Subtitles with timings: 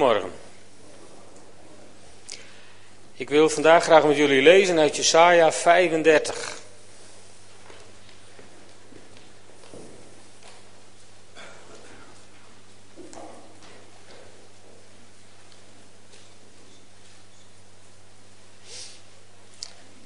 [0.00, 0.32] Goedemorgen.
[3.14, 6.58] Ik wil vandaag graag met jullie lezen uit Jesaja 35.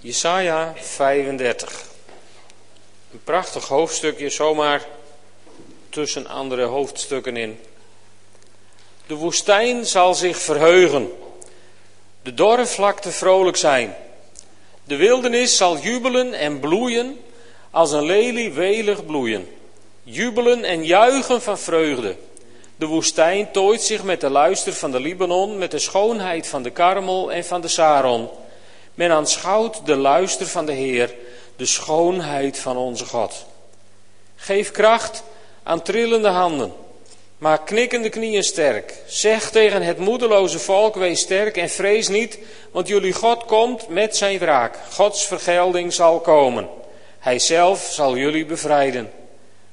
[0.01, 1.85] Jesaja 35.
[3.13, 4.87] Een prachtig hoofdstukje, zomaar
[5.89, 7.61] tussen andere hoofdstukken in.
[9.07, 11.13] De woestijn zal zich verheugen,
[12.23, 13.97] de dorre vlakte vrolijk zijn.
[14.85, 17.21] De wildernis zal jubelen en bloeien,
[17.71, 19.49] als een lelie welig bloeien.
[20.03, 22.17] Jubelen en juichen van vreugde.
[22.77, 26.71] De woestijn tooit zich met de luister van de Libanon, met de schoonheid van de
[26.71, 28.29] Karmel en van de Saron.
[28.95, 31.15] Men aanschouwt de luister van de Heer,
[31.57, 33.47] de schoonheid van onze God.
[34.37, 35.23] Geef kracht
[35.63, 36.73] aan trillende handen.
[37.39, 38.95] Maak knikkende knieën sterk.
[39.07, 42.39] Zeg tegen het moedeloze volk: wees sterk en vrees niet,
[42.71, 44.79] want jullie God komt met zijn wraak.
[44.91, 46.69] Gods vergelding zal komen.
[47.19, 49.11] Hij zelf zal jullie bevrijden.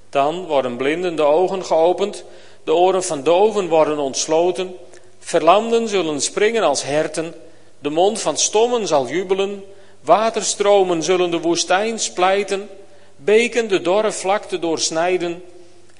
[0.09, 2.23] Dan worden blinden de ogen geopend,
[2.63, 4.75] de oren van doven worden ontsloten,
[5.19, 7.33] verlamden zullen springen als herten,
[7.79, 9.63] de mond van stommen zal jubelen,
[10.01, 12.69] waterstromen zullen de woestijn splijten,
[13.15, 15.43] beken de dorre vlakte doorsnijden.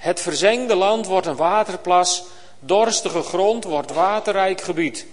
[0.02, 2.24] Het verzengde land wordt een waterplas,
[2.60, 5.06] dorstige grond wordt waterrijk gebied.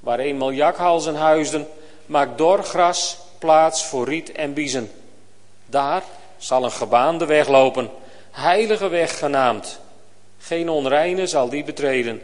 [0.00, 1.68] Waar eenmaal jakhalzen huisden,
[2.06, 4.90] maakt dor gras plaats voor riet en biezen.
[5.66, 6.02] Daar
[6.38, 7.90] zal een gebaande weg lopen,
[8.30, 9.80] heilige weg genaamd.
[10.38, 12.22] Geen onreine zal die betreden.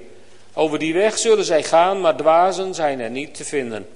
[0.52, 3.88] Over die weg zullen zij gaan, maar dwazen zijn er niet te vinden.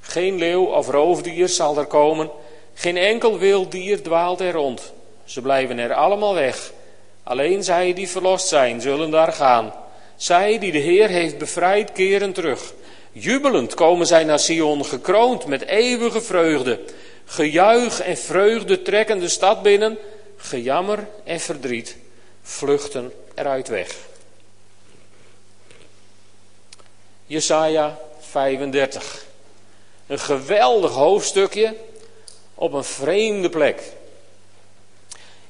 [0.00, 2.30] Geen leeuw of roofdier zal er komen,
[2.74, 4.92] geen enkel wild dier dwaalt er rond.
[5.24, 6.72] Ze blijven er allemaal weg.
[7.24, 9.74] Alleen zij die verlost zijn, zullen daar gaan.
[10.16, 12.72] Zij die de Heer heeft bevrijd, keren terug.
[13.12, 16.80] Jubelend komen zij naar Sion, gekroond met eeuwige vreugde.
[17.24, 19.98] Gejuich en vreugde trekken de stad binnen.
[20.36, 21.96] Gejammer en verdriet
[22.42, 23.96] vluchten eruit weg.
[27.26, 29.24] Jesaja 35.
[30.06, 31.74] Een geweldig hoofdstukje
[32.54, 33.82] op een vreemde plek.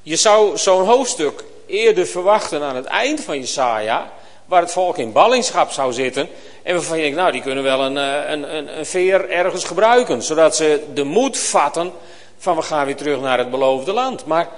[0.03, 4.13] Je zou zo'n hoofdstuk eerder verwachten aan het eind van Jesaja,
[4.47, 6.29] waar het volk in ballingschap zou zitten.
[6.63, 9.65] En waarvan je denkt, nou die kunnen wel een, eh, een, een, een veer ergens
[9.65, 11.93] gebruiken, zodat ze de moed vatten
[12.39, 14.27] van we gaan weer terug naar het beloofde land.
[14.27, 14.49] Maar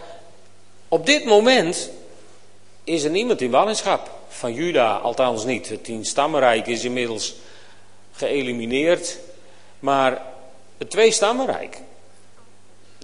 [0.89, 1.91] op dit moment
[2.84, 4.11] is er niemand in ballingschap.
[4.28, 5.69] Van Juda althans niet.
[5.69, 7.34] Het tien stammenrijk is inmiddels
[8.12, 9.19] geëlimineerd.
[9.78, 10.22] Maar
[10.78, 11.81] het twee stammenrijk,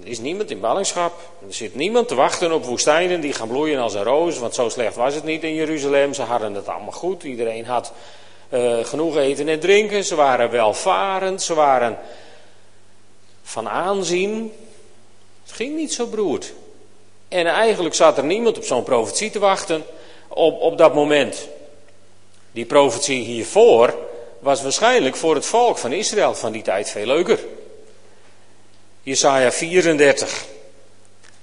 [0.03, 1.13] er is niemand in ballingschap.
[1.47, 4.39] Er zit niemand te wachten op woestijnen die gaan bloeien als een roos.
[4.39, 6.15] Want zo slecht was het niet in Jeruzalem.
[6.15, 7.23] Ze hadden het allemaal goed.
[7.23, 7.93] Iedereen had
[8.51, 10.05] uh, genoeg eten en drinken.
[10.05, 11.43] Ze waren welvarend.
[11.43, 11.99] Ze waren
[13.43, 14.53] van aanzien.
[15.43, 16.53] Het ging niet zo broerd.
[17.29, 19.85] En eigenlijk zat er niemand op zo'n profetie te wachten
[20.29, 21.49] op, op dat moment.
[22.53, 23.95] Die profetie hiervoor
[24.39, 27.39] was waarschijnlijk voor het volk van Israël van die tijd veel leuker.
[29.05, 30.45] Jesaja 34.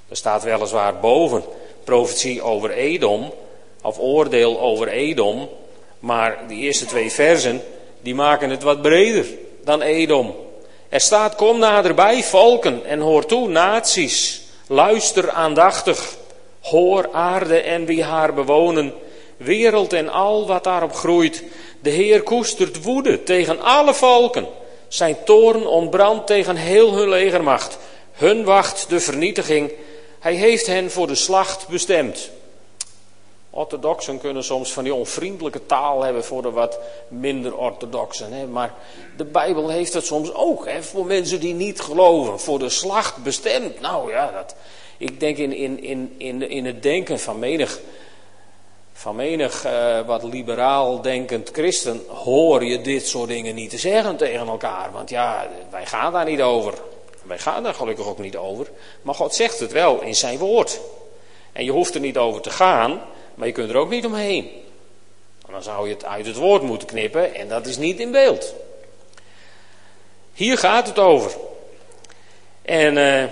[0.09, 1.43] Er staat weliswaar boven
[1.83, 3.33] profetie over Edom,
[3.81, 5.49] of oordeel over Edom,
[5.99, 7.61] maar die eerste twee versen,
[8.01, 9.25] die maken het wat breder
[9.63, 10.35] dan Edom.
[10.89, 16.17] Er staat, kom naderbij, volken, en hoor toe, naties, luister aandachtig,
[16.61, 18.93] hoor aarde en wie haar bewonen,
[19.37, 21.43] wereld en al wat daarop groeit.
[21.81, 24.47] De Heer koestert woede tegen alle volken.
[24.89, 27.77] Zijn toorn ontbrandt tegen heel hun legermacht.
[28.11, 29.71] Hun wacht de vernietiging.
[30.19, 32.29] Hij heeft hen voor de slacht bestemd.
[33.49, 38.33] Orthodoxen kunnen soms van die onvriendelijke taal hebben voor de wat minder orthodoxen.
[38.33, 38.47] Hè?
[38.47, 38.73] Maar
[39.17, 40.83] de Bijbel heeft het soms ook hè?
[40.83, 42.39] voor mensen die niet geloven.
[42.39, 43.81] Voor de slacht bestemd.
[43.81, 44.55] Nou ja, dat,
[44.97, 47.79] ik denk in, in, in, in, in het denken van menig
[48.99, 54.17] van menig uh, wat liberaal denkend christen hoor je dit soort dingen niet te zeggen
[54.17, 54.91] tegen elkaar.
[54.91, 56.73] Want ja, wij gaan daar niet over.
[57.23, 58.67] Wij gaan daar gelukkig ook niet over.
[59.01, 60.79] Maar God zegt het wel in zijn woord.
[61.51, 63.01] En je hoeft er niet over te gaan,
[63.35, 64.49] maar je kunt er ook niet omheen.
[65.49, 68.53] Dan zou je het uit het woord moeten knippen en dat is niet in beeld.
[70.33, 71.31] Hier gaat het over.
[72.61, 73.23] En uh,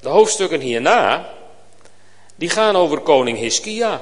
[0.00, 1.28] de hoofdstukken hierna,
[2.34, 4.00] die gaan over koning Hiskia.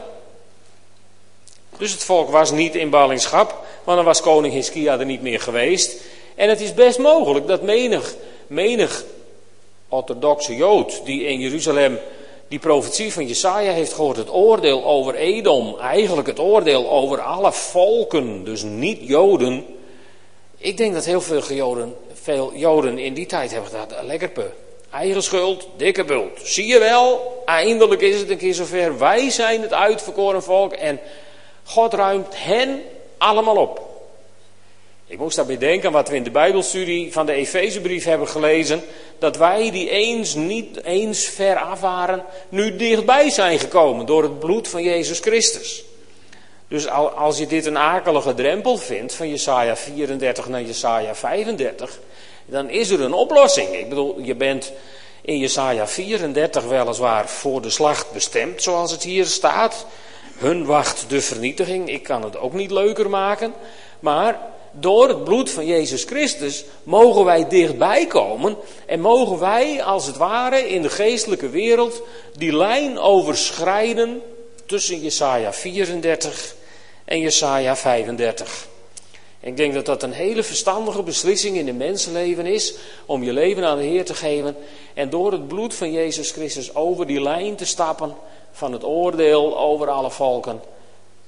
[1.79, 5.41] Dus het volk was niet in ballingschap, want dan was koning Hiskia er niet meer
[5.41, 6.01] geweest.
[6.35, 8.15] En het is best mogelijk dat menig,
[8.47, 9.05] menig
[9.89, 11.99] orthodoxe jood die in Jeruzalem
[12.49, 17.53] die profetie van Jesaja heeft gehoord, het oordeel over Edom, eigenlijk het oordeel over alle
[17.53, 19.67] volken, dus niet Joden.
[20.59, 24.51] Ik denk dat heel veel Joden, veel Joden in die tijd hebben gedacht, lekker pe.
[24.91, 26.41] Eigen schuld, dikke bult.
[26.43, 28.99] Zie je wel, eindelijk is het een keer zover.
[28.99, 31.01] Wij zijn het uitverkoren volk en
[31.69, 32.83] God ruimt hen
[33.19, 33.81] allemaal op.
[35.07, 38.83] Ik moest daarbij denken wat we in de Bijbelstudie van de Efezebrief hebben gelezen.
[39.19, 44.39] Dat wij die eens niet eens ver af waren, nu dichtbij zijn gekomen door het
[44.39, 45.85] bloed van Jezus Christus.
[46.69, 51.99] Dus als je dit een akelige drempel vindt, van Jesaja 34 naar Jesaja 35,
[52.47, 53.69] dan is er een oplossing.
[53.69, 54.73] Ik bedoel, je bent
[55.21, 59.87] in Jesaja 34 weliswaar voor de slacht bestemd, zoals het hier staat.
[60.39, 61.89] Hun wacht de vernietiging.
[61.89, 63.53] Ik kan het ook niet leuker maken.
[64.01, 64.41] Maar
[64.73, 68.57] door het bloed van Jezus Christus mogen wij dichtbij komen
[68.87, 72.03] en mogen wij als het ware in de geestelijke wereld
[72.37, 74.23] die lijn overschrijden
[74.67, 76.55] tussen Jesaja 34
[77.05, 78.67] en Jesaja 35.
[79.41, 82.75] Ik denk dat dat een hele verstandige beslissing in een mensenleven is
[83.07, 84.57] om je leven aan de Heer te geven
[84.95, 88.15] en door het bloed van Jezus Christus over die lijn te stappen
[88.59, 90.61] van het oordeel over alle volken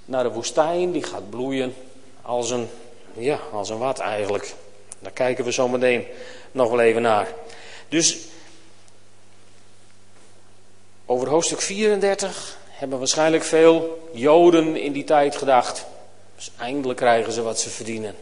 [0.05, 1.75] naar de woestijn die gaat bloeien
[2.23, 2.69] als een
[3.13, 4.55] ja, als een wat eigenlijk.
[4.99, 6.07] Daar kijken we zo meteen
[6.53, 7.35] nog wel even naar.
[7.89, 8.19] Dus
[11.07, 15.87] over hoofdstuk 34 hebben waarschijnlijk veel Joden in die tijd gedacht.
[16.37, 18.15] Dus eindelijk krijgen ze wat ze verdienen.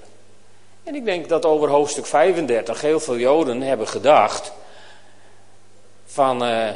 [0.84, 4.52] En ik denk dat over hoofdstuk 35 heel veel Joden hebben gedacht
[6.06, 6.74] van, uh, nou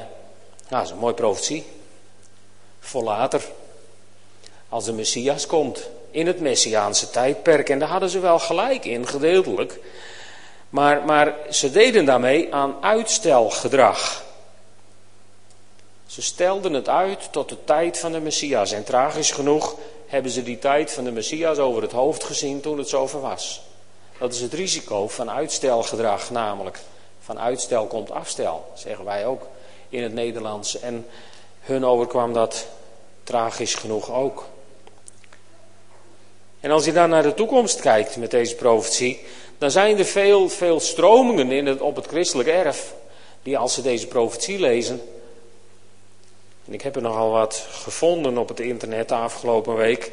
[0.69, 1.67] dat is een mooie profetie,
[2.83, 3.43] voor later,
[4.69, 7.69] als de Messias komt in het Messiaanse tijdperk.
[7.69, 9.81] En daar hadden ze wel gelijk in, gedeeltelijk.
[10.69, 14.25] Maar, maar ze deden daarmee aan uitstelgedrag.
[16.07, 18.73] Ze stelden het uit tot de tijd van de Messias.
[18.73, 19.77] En tragisch genoeg
[20.07, 23.63] hebben ze die tijd van de Messias over het hoofd gezien toen het zover was.
[24.19, 26.79] Dat is het risico van uitstelgedrag, namelijk.
[27.21, 29.47] Van uitstel komt afstel, zeggen wij ook
[29.89, 30.81] in het Nederlands.
[30.81, 31.07] En
[31.63, 32.67] hun overkwam dat
[33.23, 34.47] tragisch genoeg ook.
[36.61, 39.21] En als je dan naar de toekomst kijkt met deze profetie,
[39.59, 42.95] dan zijn er veel, veel stromingen in het, op het christelijk erf,
[43.43, 45.03] die als ze deze profetie lezen,
[46.67, 50.11] en ik heb er nogal wat gevonden op het internet de afgelopen week,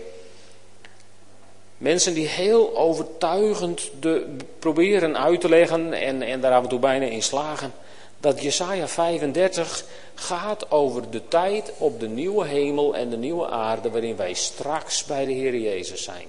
[1.78, 6.80] mensen die heel overtuigend de, proberen uit te leggen en, en daar af en toe
[6.80, 7.74] bijna in slagen,
[8.20, 9.84] dat Jesaja 35
[10.16, 15.06] gaat over de tijd op de nieuwe hemel en de nieuwe aarde waarin wij straks
[15.06, 16.28] bij de Heer Jezus zijn.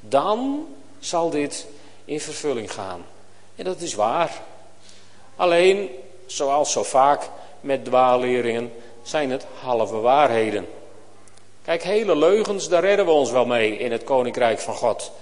[0.00, 0.66] Dan
[1.00, 1.66] zal dit
[2.04, 3.04] in vervulling gaan.
[3.56, 4.42] En dat is waar.
[5.36, 5.88] Alleen,
[6.26, 7.28] zoals zo vaak
[7.60, 8.72] met dwaalleringen,
[9.02, 10.66] zijn het halve waarheden.
[11.64, 15.12] Kijk, hele leugens, daar redden we ons wel mee in het Koninkrijk van God.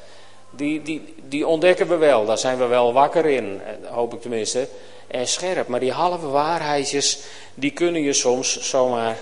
[0.51, 3.61] Die, die, die ontdekken we wel, daar zijn we wel wakker in,
[3.91, 4.69] hoop ik tenminste,
[5.13, 5.69] en scherp.
[5.69, 7.19] Maar die halve waarheidjes,
[7.55, 9.19] die kunnen je soms zomaar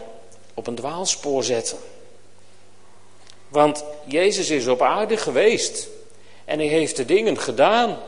[0.55, 1.79] op een dwaalspoor zetten.
[3.49, 5.89] Want Jezus is op aarde geweest.
[6.45, 7.99] En hij heeft de dingen gedaan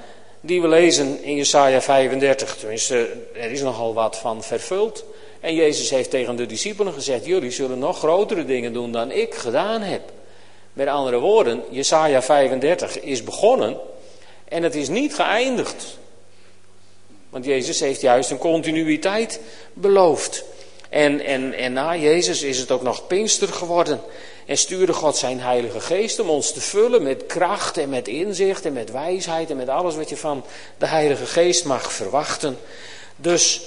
[0.41, 2.57] die we lezen in Jesaja 35.
[2.57, 5.05] Tenminste, er is nogal wat van vervuld.
[5.41, 9.35] En Jezus heeft tegen de discipelen gezegd: Jullie zullen nog grotere dingen doen dan ik
[9.35, 10.03] gedaan heb.
[10.73, 13.77] Met andere woorden, Jesaja 35 is begonnen
[14.49, 15.99] en het is niet geëindigd.
[17.33, 19.41] Want Jezus heeft juist een continuïteit
[19.73, 20.45] beloofd.
[20.89, 24.01] En, en, en na Jezus is het ook nog Pinkster geworden.
[24.47, 28.65] En stuurde God zijn Heilige Geest om ons te vullen met kracht en met inzicht
[28.65, 30.45] en met wijsheid en met alles wat je van
[30.79, 32.59] de Heilige Geest mag verwachten.
[33.17, 33.61] Dus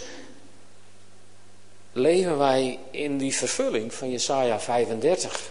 [1.91, 5.49] leven wij in die vervulling van Jesaja 35.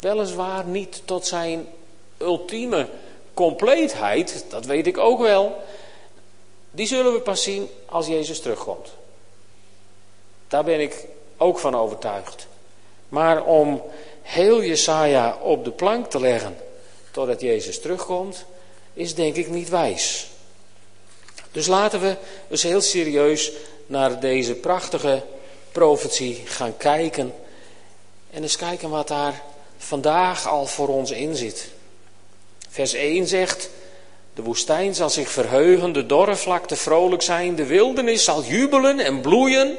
[0.00, 1.66] Weliswaar niet tot zijn
[2.18, 2.88] ultieme
[3.34, 5.62] compleetheid, dat weet ik ook wel.
[6.76, 8.88] Die zullen we pas zien als Jezus terugkomt.
[10.48, 11.04] Daar ben ik
[11.36, 12.46] ook van overtuigd.
[13.08, 13.82] Maar om
[14.22, 16.56] heel Jesaja op de plank te leggen
[17.10, 18.44] totdat Jezus terugkomt,
[18.92, 20.28] is denk ik niet wijs.
[21.50, 22.16] Dus laten we
[22.50, 23.52] eens heel serieus
[23.86, 25.22] naar deze prachtige
[25.72, 27.34] profetie gaan kijken.
[28.30, 29.42] En eens kijken wat daar
[29.78, 31.68] vandaag al voor ons in zit.
[32.68, 33.70] Vers 1 zegt,
[34.36, 39.20] de woestijn zal zich verheugen, de dorre vlakte vrolijk zijn, de wildernis zal jubelen en
[39.20, 39.76] bloeien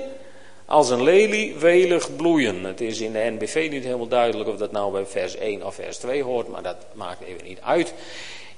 [0.65, 2.63] als een lelie welig bloeien.
[2.63, 5.75] Het is in de NBV niet helemaal duidelijk of dat nou bij vers 1 of
[5.75, 7.93] vers 2 hoort, maar dat maakt even niet uit.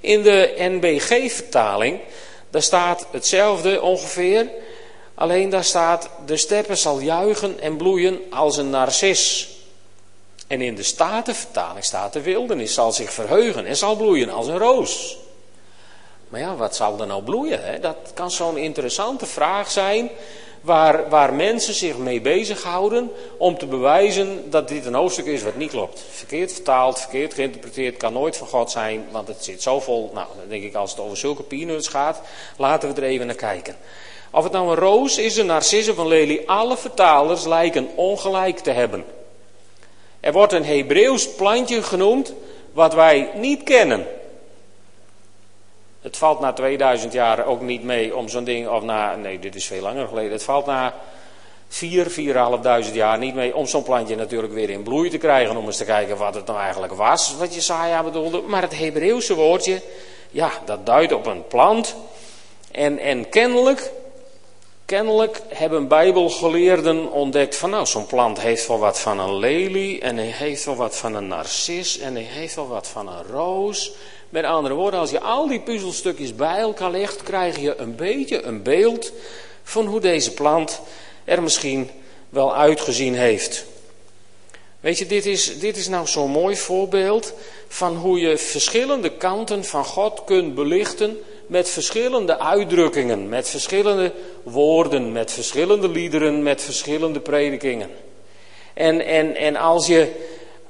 [0.00, 2.00] In de NBG-vertaling,
[2.50, 4.48] daar staat hetzelfde ongeveer.
[5.14, 9.48] Alleen daar staat, de steppen zal juichen en bloeien als een narcis.
[10.46, 14.58] En in de Statenvertaling staat de wildernis zal zich verheugen en zal bloeien als een
[14.58, 15.19] roos.
[16.30, 17.64] Maar ja, wat zal er nou bloeien?
[17.64, 17.80] Hè?
[17.80, 20.10] Dat kan zo'n interessante vraag zijn
[20.60, 25.56] waar, waar mensen zich mee bezighouden om te bewijzen dat dit een hoofdstuk is wat
[25.56, 26.04] niet klopt.
[26.10, 30.10] Verkeerd vertaald, verkeerd geïnterpreteerd, kan nooit van God zijn, want het zit zo vol.
[30.14, 32.20] Nou, dan denk ik als het over zulke peanuts gaat,
[32.56, 33.76] laten we er even naar kijken.
[34.30, 38.70] Of het nou een roos is, een narcisse een lelie, alle vertalers lijken ongelijk te
[38.70, 39.04] hebben.
[40.20, 42.32] Er wordt een Hebreeuws plantje genoemd
[42.72, 44.06] wat wij niet kennen.
[46.00, 49.54] Het valt na 2000 jaar ook niet mee om zo'n ding, of na, nee, dit
[49.54, 50.32] is veel langer geleden.
[50.32, 50.94] Het valt na
[51.68, 52.10] 4,
[52.88, 55.56] 4.500 jaar niet mee om zo'n plantje natuurlijk weer in bloei te krijgen.
[55.56, 58.40] Om eens te kijken wat het nou eigenlijk was, wat Jesaja bedoelde.
[58.40, 59.82] Maar het Hebreeuwse woordje,
[60.30, 61.94] ja, dat duidt op een plant.
[62.70, 63.90] En, en kennelijk,
[64.84, 70.00] kennelijk hebben bijbelgeleerden ontdekt van nou, zo'n plant heeft wel wat van een lelie.
[70.00, 71.98] En hij heeft wel wat van een narcis.
[71.98, 73.92] En hij heeft wel wat van een roos.
[74.30, 78.42] Met andere woorden, als je al die puzzelstukjes bij elkaar legt, krijg je een beetje
[78.42, 79.12] een beeld
[79.62, 80.80] van hoe deze plant
[81.24, 81.90] er misschien
[82.28, 83.64] wel uitgezien heeft.
[84.80, 87.32] Weet je, dit is, dit is nou zo'n mooi voorbeeld
[87.68, 95.12] van hoe je verschillende kanten van God kunt belichten met verschillende uitdrukkingen, met verschillende woorden,
[95.12, 97.90] met verschillende liederen, met verschillende predikingen.
[98.74, 100.12] En, en, en als je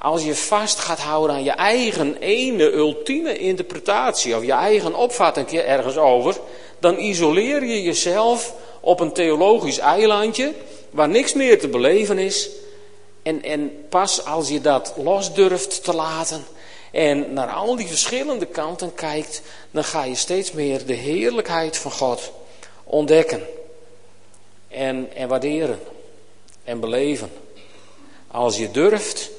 [0.01, 5.51] als je vast gaat houden aan je eigen ene ultieme interpretatie of je eigen opvatting
[5.51, 6.37] ergens over,
[6.79, 10.53] dan isoleer je jezelf op een theologisch eilandje
[10.91, 12.49] waar niks meer te beleven is.
[13.23, 16.45] En, en pas als je dat los durft te laten
[16.93, 21.91] en naar al die verschillende kanten kijkt, dan ga je steeds meer de heerlijkheid van
[21.91, 22.33] God
[22.85, 23.43] ontdekken
[24.69, 25.81] en, en waarderen
[26.65, 27.31] en beleven.
[28.29, 29.31] Als je durft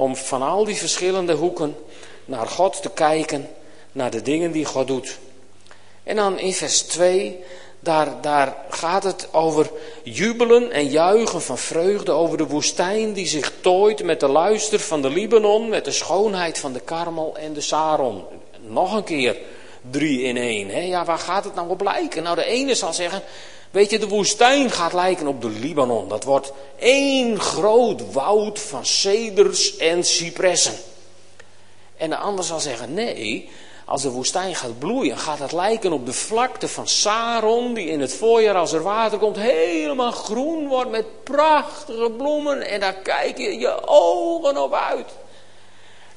[0.00, 1.76] om van al die verschillende hoeken
[2.24, 3.48] naar God te kijken,
[3.92, 5.18] naar de dingen die God doet.
[6.02, 7.38] En dan in vers 2,
[7.80, 9.70] daar, daar gaat het over
[10.02, 15.02] jubelen en juichen van vreugde over de woestijn die zich tooit met de luister van
[15.02, 18.24] de Libanon, met de schoonheid van de Karmel en de Saron.
[18.66, 19.36] Nog een keer
[19.90, 20.68] drie in één.
[20.68, 20.80] Hè?
[20.80, 22.22] Ja, waar gaat het nou op lijken?
[22.22, 23.22] Nou, de ene zal zeggen,
[23.70, 26.08] Weet je, de woestijn gaat lijken op de Libanon.
[26.08, 30.74] Dat wordt één groot woud van ceders en cipressen.
[31.96, 33.50] En de ander zal zeggen, nee,
[33.84, 38.00] als de woestijn gaat bloeien, gaat het lijken op de vlakte van Saron, die in
[38.00, 42.68] het voorjaar als er water komt, helemaal groen wordt met prachtige bloemen.
[42.68, 45.08] En daar kijk je je ogen op uit.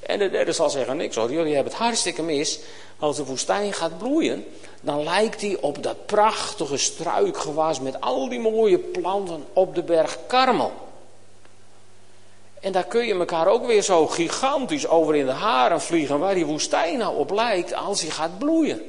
[0.06, 2.60] En de derde zal zeggen, niks hoor, jullie hebben het hartstikke mis.
[3.00, 4.46] Als de woestijn gaat bloeien,
[4.82, 10.18] dan lijkt hij op dat prachtige struikgewas met al die mooie planten op de berg
[10.28, 10.72] Karmel.
[12.60, 16.34] En daar kun je elkaar ook weer zo gigantisch over in de haren vliegen waar
[16.34, 18.82] die woestijn nou op lijkt als hij gaat bloeien.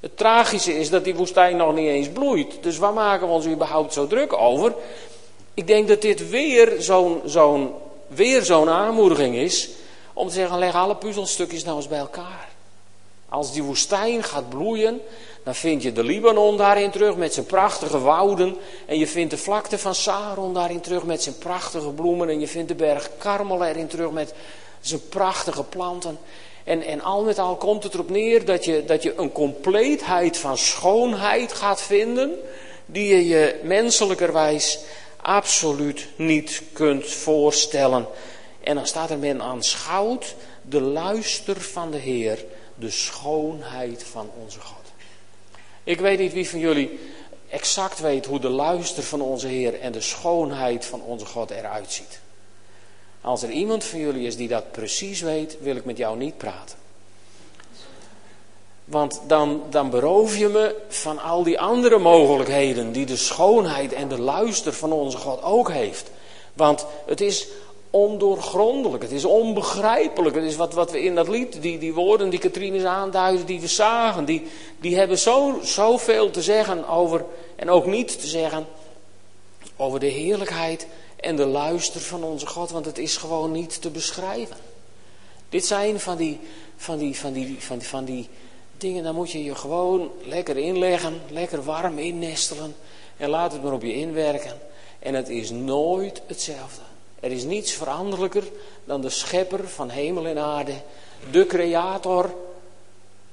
[0.00, 2.62] Het tragische is dat die woestijn nog niet eens bloeit.
[2.62, 4.74] Dus waar maken we ons überhaupt zo druk over?
[5.54, 7.74] Ik denk dat dit weer zo'n zo'n
[8.06, 9.68] weer zo'n aanmoediging is
[10.18, 12.48] om te zeggen, leg alle puzzelstukjes nou eens bij elkaar.
[13.28, 15.00] Als die woestijn gaat bloeien,
[15.44, 18.56] dan vind je de Libanon daarin terug met zijn prachtige wouden.
[18.86, 22.28] En je vindt de vlakte van Saron daarin terug met zijn prachtige bloemen.
[22.28, 24.34] En je vindt de berg Karmel erin terug met
[24.80, 26.18] zijn prachtige planten.
[26.64, 30.36] En, en al met al komt het erop neer dat je, dat je een compleetheid
[30.36, 32.32] van schoonheid gaat vinden.
[32.86, 34.78] Die je je menselijkerwijs
[35.16, 38.06] absoluut niet kunt voorstellen.
[38.68, 42.44] En dan staat er men aanschouwt de luister van de Heer,
[42.74, 44.84] de schoonheid van onze God.
[45.84, 46.98] Ik weet niet wie van jullie
[47.48, 51.92] exact weet hoe de luister van onze Heer en de schoonheid van onze God eruit
[51.92, 52.20] ziet.
[53.20, 56.36] Als er iemand van jullie is die dat precies weet, wil ik met jou niet
[56.36, 56.76] praten.
[58.84, 64.08] Want dan, dan beroof je me van al die andere mogelijkheden die de schoonheid en
[64.08, 66.10] de luister van onze God ook heeft.
[66.58, 67.46] Want het is
[67.90, 70.34] ondoorgrondelijk, het is onbegrijpelijk.
[70.34, 73.60] Het is wat, wat we in dat lied, die, die woorden die Katrines aanduiden, die
[73.60, 74.46] we zagen, die,
[74.80, 77.24] die hebben zo, zoveel te zeggen over,
[77.56, 78.66] en ook niet te zeggen,
[79.76, 83.90] over de heerlijkheid en de luister van onze God, want het is gewoon niet te
[83.90, 84.56] beschrijven.
[85.48, 86.40] Dit zijn van die,
[86.76, 88.28] van die, van die, van die, van die
[88.76, 92.74] dingen, daar moet je je gewoon lekker inleggen, lekker warm innestelen
[93.16, 94.58] en laat het maar op je inwerken.
[94.98, 96.87] En het is nooit hetzelfde.
[97.20, 98.44] Er is niets veranderlijker
[98.84, 100.74] dan de schepper van hemel en aarde,
[101.30, 102.34] de creator,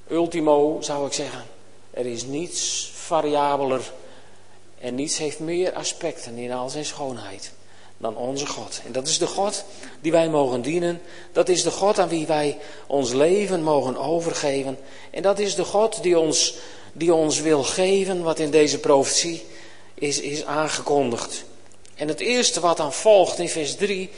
[0.10, 1.44] ultimo zou ik zeggen.
[1.92, 3.92] Er is niets variabeler
[4.86, 7.52] En niets heeft meer aspecten in al zijn schoonheid
[7.98, 8.82] dan onze God.
[8.86, 9.66] En dat is de God
[10.02, 11.02] die wij mogen dienen.
[11.32, 14.78] Dat is de God aan wie wij ons leven mogen overgeven.
[15.12, 16.56] En dat is de God die ons,
[16.94, 19.46] die ons wil geven wat in deze profetie
[19.94, 21.44] is, is aangekondigd.
[21.96, 24.10] En het eerste wat dan volgt in vers 3,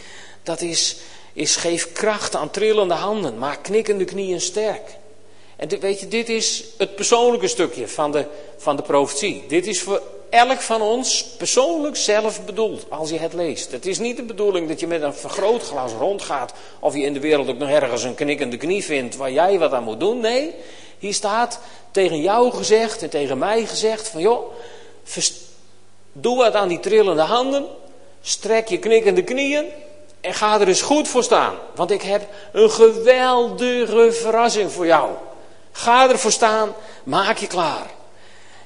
[0.43, 0.95] dat is,
[1.33, 4.97] is geef kracht aan trillende handen, maak knikkende knieën sterk.
[5.55, 8.25] En weet je, dit is het persoonlijke stukje van de,
[8.57, 9.43] van de profetie.
[9.47, 13.71] Dit is voor elk van ons persoonlijk zelf bedoeld, als je het leest.
[13.71, 17.19] Het is niet de bedoeling dat je met een vergrootglas rondgaat, of je in de
[17.19, 20.19] wereld ook nog ergens een knikkende knie vindt waar jij wat aan moet doen.
[20.19, 20.53] Nee,
[20.99, 21.59] hier staat
[21.91, 24.51] tegen jou gezegd en tegen mij gezegd van joh,
[26.21, 27.65] doe wat aan die trillende handen,
[28.21, 29.65] strek je knikkende knieën
[30.21, 31.53] en ga er eens goed voor staan.
[31.75, 35.09] Want ik heb een geweldige verrassing voor jou.
[35.71, 37.85] Ga ervoor staan, maak je klaar.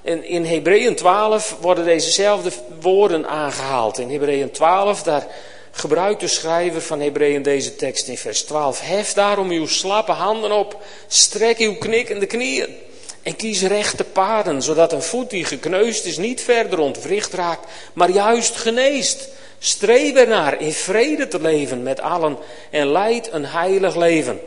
[0.01, 3.97] En in Hebreeën 12 worden dezezelfde woorden aangehaald.
[3.97, 5.27] In Hebreeën 12, daar
[5.71, 8.81] gebruikt de schrijver van Hebreeën deze tekst in vers 12.
[8.81, 12.77] Hef daarom uw slappe handen op, strek uw knikkende knieën.
[13.21, 18.09] En kies rechte paden, zodat een voet die gekneusd is niet verder ontwricht raakt, maar
[18.09, 19.29] juist geneest.
[19.59, 22.37] Streef ernaar in vrede te leven met allen
[22.69, 24.39] en leid een heilig leven.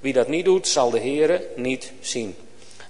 [0.00, 2.36] Wie dat niet doet, zal de Heere niet zien.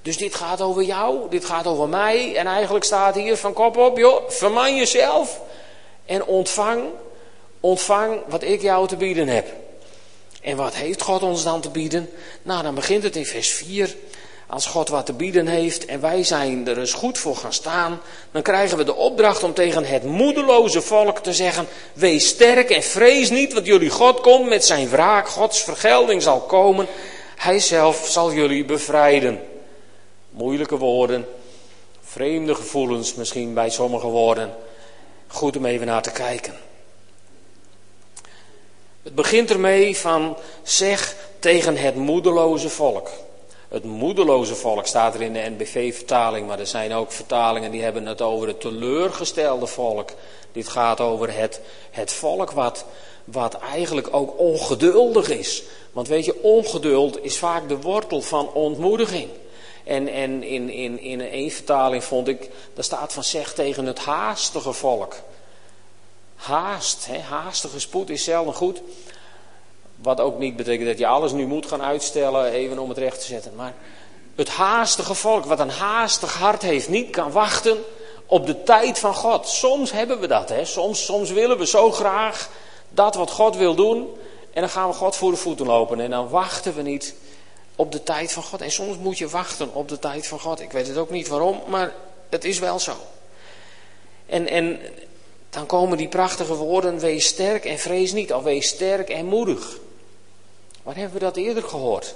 [0.02, 2.36] Dus dit gaat over jou, dit gaat over mij.
[2.36, 5.40] En eigenlijk staat hier van kop op, joh, verman jezelf.
[6.06, 6.82] En ontvang,
[7.60, 9.46] ontvang wat ik jou te bieden heb.
[10.42, 12.10] En wat heeft God ons dan te bieden?
[12.42, 13.96] Nou, dan begint het in vers 4.
[14.50, 18.00] Als God wat te bieden heeft en wij zijn er eens goed voor gaan staan,
[18.30, 22.82] dan krijgen we de opdracht om tegen het moedeloze volk te zeggen: Wees sterk en
[22.82, 25.28] vrees niet, want jullie God komt met zijn wraak.
[25.28, 26.86] Gods vergelding zal komen.
[27.36, 29.40] Hij zelf zal jullie bevrijden.
[30.30, 31.26] Moeilijke woorden,
[32.00, 34.54] vreemde gevoelens misschien bij sommige woorden.
[35.26, 36.54] Goed om even naar te kijken.
[39.02, 43.10] Het begint ermee van zeg tegen het moedeloze volk.
[43.68, 48.06] Het moedeloze volk staat er in de NBV-vertaling, maar er zijn ook vertalingen die hebben
[48.06, 50.10] het over het teleurgestelde volk.
[50.52, 52.84] Dit gaat over het, het volk wat,
[53.24, 55.62] wat eigenlijk ook ongeduldig is.
[55.92, 59.28] Want weet je, ongeduld is vaak de wortel van ontmoediging.
[59.84, 63.98] En, en in, in, in een vertaling vond ik, daar staat van zeg tegen het
[63.98, 65.16] haastige volk.
[66.34, 68.82] Haast, hè, haastige spoed is zelden goed.
[70.02, 73.20] Wat ook niet betekent dat je alles nu moet gaan uitstellen, even om het recht
[73.20, 73.52] te zetten.
[73.56, 73.74] Maar
[74.34, 77.78] het haastige volk, wat een haastig hart heeft, niet kan wachten
[78.26, 79.48] op de tijd van God.
[79.48, 80.64] Soms hebben we dat, hè.
[80.64, 82.50] Soms, soms willen we zo graag
[82.88, 84.08] dat wat God wil doen.
[84.52, 86.00] En dan gaan we God voor de voeten lopen.
[86.00, 87.14] En dan wachten we niet
[87.76, 88.60] op de tijd van God.
[88.60, 90.60] En soms moet je wachten op de tijd van God.
[90.60, 91.94] Ik weet het ook niet waarom, maar
[92.28, 92.92] het is wel zo.
[94.26, 94.80] En, en
[95.50, 98.32] dan komen die prachtige woorden, wees sterk en vrees niet.
[98.32, 99.78] Of wees sterk en moedig.
[100.88, 102.14] Waar hebben we dat eerder gehoord?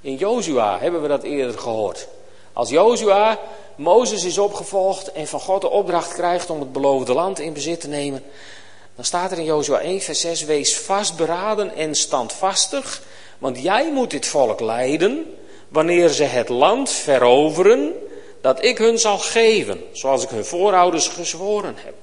[0.00, 2.08] In Jozua hebben we dat eerder gehoord.
[2.52, 3.38] Als Jozua
[3.76, 7.80] Mozes is opgevolgd en van God de opdracht krijgt om het beloofde land in bezit
[7.80, 8.22] te nemen,
[8.94, 13.02] dan staat er in Jozua 1, vers 6, wees vastberaden en standvastig,
[13.38, 15.34] want jij moet dit volk leiden
[15.68, 17.92] wanneer ze het land veroveren
[18.40, 21.94] dat ik hun zal geven, zoals ik hun voorouders gezworen heb.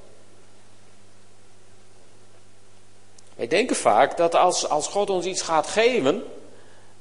[3.43, 6.23] Wij denken vaak dat als, als God ons iets gaat geven,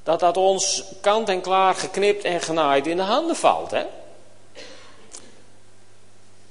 [0.03, 3.71] dat dat ons kant en klaar geknipt en genaaid in de handen valt.
[3.71, 3.85] Hè?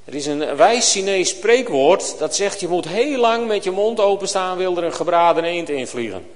[0.06, 3.99] Er is een wijs Chinees spreekwoord dat zegt je moet heel lang met je mond
[3.99, 6.32] openstaan wil er een gebraden eend invliegen.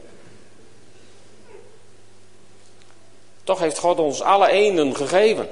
[3.43, 5.49] Toch heeft God ons alle eenden gegeven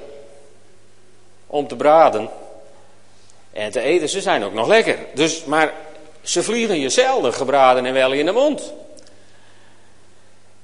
[1.46, 2.30] om te braden
[3.52, 4.08] en te eten.
[4.08, 4.98] Ze zijn ook nog lekker.
[5.14, 5.74] Dus, maar
[6.24, 8.72] ze vliegen je zelden gebraden en wel in de mond.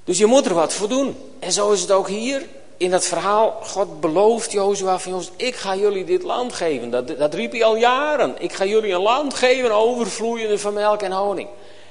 [0.05, 1.16] Dus je moet er wat voor doen.
[1.38, 2.46] En zo is het ook hier
[2.77, 3.61] in dat verhaal.
[3.62, 6.90] God belooft Jozua van jongens, ik ga jullie dit land geven.
[6.90, 8.35] Dat, dat riep hij al jaren.
[8.38, 11.49] Ik ga jullie een land geven overvloeiende van melk en honing.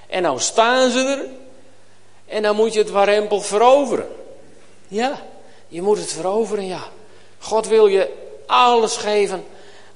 [0.08, 1.26] En nou staan ze er.
[2.26, 4.08] En dan moet je het warempel veroveren.
[4.88, 5.22] Ja,
[5.68, 6.84] je moet het veroveren, ja.
[7.40, 8.10] God wil je
[8.46, 9.44] alles geven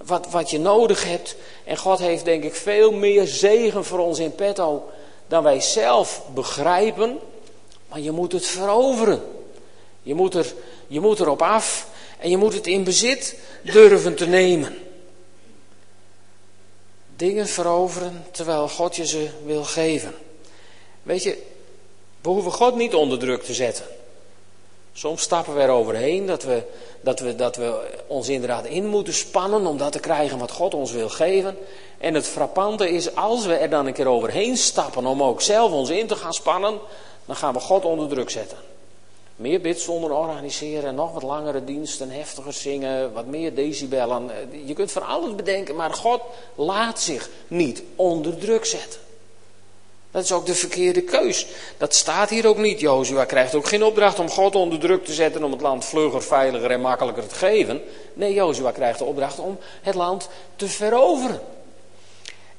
[0.05, 1.35] wat, wat je nodig hebt.
[1.63, 4.89] En God heeft denk ik veel meer zegen voor ons in petto
[5.27, 7.19] dan wij zelf begrijpen.
[7.89, 9.21] Maar je moet het veroveren.
[10.03, 10.53] Je moet, er,
[10.87, 11.87] je moet erop af
[12.19, 14.77] en je moet het in bezit durven te nemen.
[17.15, 20.13] Dingen veroveren terwijl God je ze wil geven.
[21.03, 21.37] Weet je,
[22.21, 23.85] we hoeven God niet onder druk te zetten.
[24.93, 26.63] Soms stappen we er overheen dat we,
[27.03, 30.73] dat, we, dat we ons inderdaad in moeten spannen om dat te krijgen wat God
[30.73, 31.57] ons wil geven.
[31.97, 35.71] En het frappante is, als we er dan een keer overheen stappen om ook zelf
[35.71, 36.79] ons in te gaan spannen,
[37.25, 38.57] dan gaan we God onder druk zetten.
[39.35, 44.29] Meer bidstonden organiseren, nog wat langere diensten, heftiger zingen, wat meer decibellen.
[44.65, 46.21] Je kunt van alles bedenken, maar God
[46.55, 48.99] laat zich niet onder druk zetten.
[50.13, 51.45] Dat is ook de verkeerde keus.
[51.78, 52.80] Dat staat hier ook niet.
[52.80, 56.23] Jozua krijgt ook geen opdracht om God onder druk te zetten om het land vlugger,
[56.23, 57.82] veiliger en makkelijker te geven.
[58.13, 61.41] Nee, Jozua krijgt de opdracht om het land te veroveren.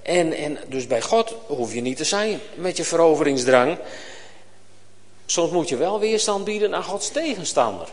[0.03, 3.79] En, en dus bij God hoef je niet te zijn met je veroveringsdrang.
[5.27, 7.89] Soms moet je wel weerstand bieden aan Gods tegenstander.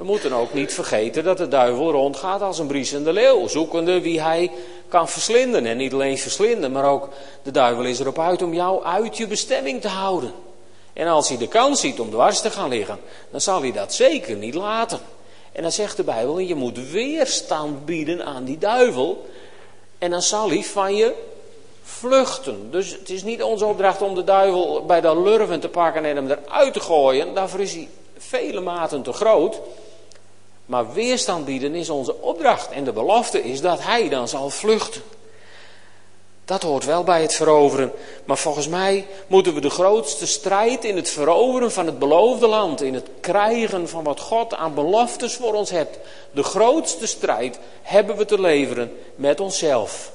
[0.00, 4.20] We moeten ook niet vergeten dat de duivel rondgaat als een briesende leeuw, zoekende wie
[4.20, 4.50] hij
[4.88, 5.66] kan verslinden.
[5.66, 7.08] En niet alleen verslinden, maar ook
[7.42, 10.32] de duivel is erop uit om jou uit je bestemming te houden.
[10.92, 12.98] En als hij de kans ziet om dwars te gaan liggen,
[13.30, 15.00] dan zal hij dat zeker niet laten.
[15.52, 19.26] En dan zegt de Bijbel, je moet weerstand bieden aan die duivel.
[19.98, 21.14] En dan zal hij van je
[21.82, 22.70] vluchten.
[22.70, 26.16] Dus het is niet onze opdracht om de duivel bij de lurven te pakken en
[26.16, 27.34] hem eruit te gooien.
[27.34, 29.60] Daarvoor is hij vele maten te groot.
[30.70, 32.70] Maar weerstand bieden is onze opdracht.
[32.70, 35.02] En de belofte is dat hij dan zal vluchten.
[36.44, 37.92] Dat hoort wel bij het veroveren.
[38.24, 42.82] Maar volgens mij moeten we de grootste strijd in het veroveren van het beloofde land,
[42.82, 45.98] in het krijgen van wat God aan beloftes voor ons hebt,
[46.32, 50.12] de grootste strijd hebben we te leveren met onszelf.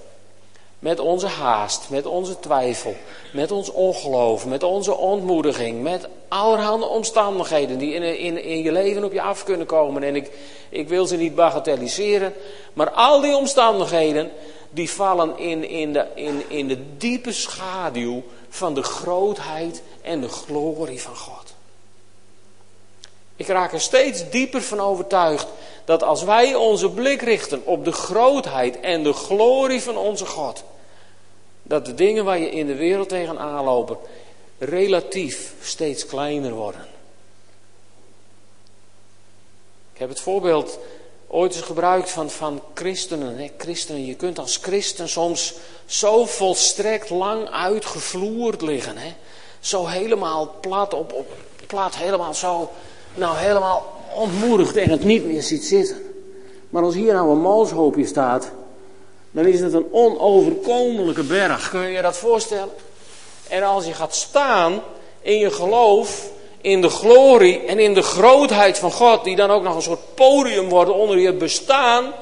[0.86, 2.96] Met onze haast, met onze twijfel,
[3.34, 9.04] met ons ongeloof, met onze ontmoediging, met allerhande omstandigheden die in, in, in je leven
[9.04, 10.04] op je af kunnen komen.
[10.04, 10.32] En ik,
[10.70, 12.34] ik wil ze niet bagatelliseren,
[12.74, 14.32] maar al die omstandigheden
[14.70, 20.30] die vallen in, in, de, in, in de diepe schaduw van de grootheid en de
[20.30, 21.54] glorie van God.
[23.36, 25.48] Ik raak er steeds dieper van overtuigd
[25.86, 30.64] dat als wij onze blik richten op de grootheid en de glorie van onze God,
[31.68, 33.98] dat de dingen waar je in de wereld tegenaan lopen
[34.58, 36.86] relatief steeds kleiner worden.
[39.94, 40.80] Ik heb het voorbeeld
[41.28, 43.38] ooit eens gebruikt van, van christenen.
[43.38, 43.52] Hè?
[43.58, 44.06] Christenen.
[44.06, 45.54] Je kunt als christen soms
[45.86, 48.98] zo volstrekt lang uitgevloerd liggen.
[48.98, 49.14] Hè?
[49.60, 51.32] Zo helemaal plat, op, op,
[51.68, 52.70] plat, helemaal zo,
[53.14, 55.98] nou helemaal ontmoedigd en het niet meer ziet zitten.
[56.70, 58.52] Maar als hier nou een malshoopje staat,
[59.36, 61.70] dan is het een onoverkomelijke berg.
[61.70, 62.74] Kun je je dat voorstellen?
[63.48, 64.82] En als je gaat staan
[65.22, 66.30] in je geloof,
[66.62, 70.16] in de glorie en in de grootheid van God, die dan ook nog een soort
[70.16, 72.14] podium wordt onder je bestaan,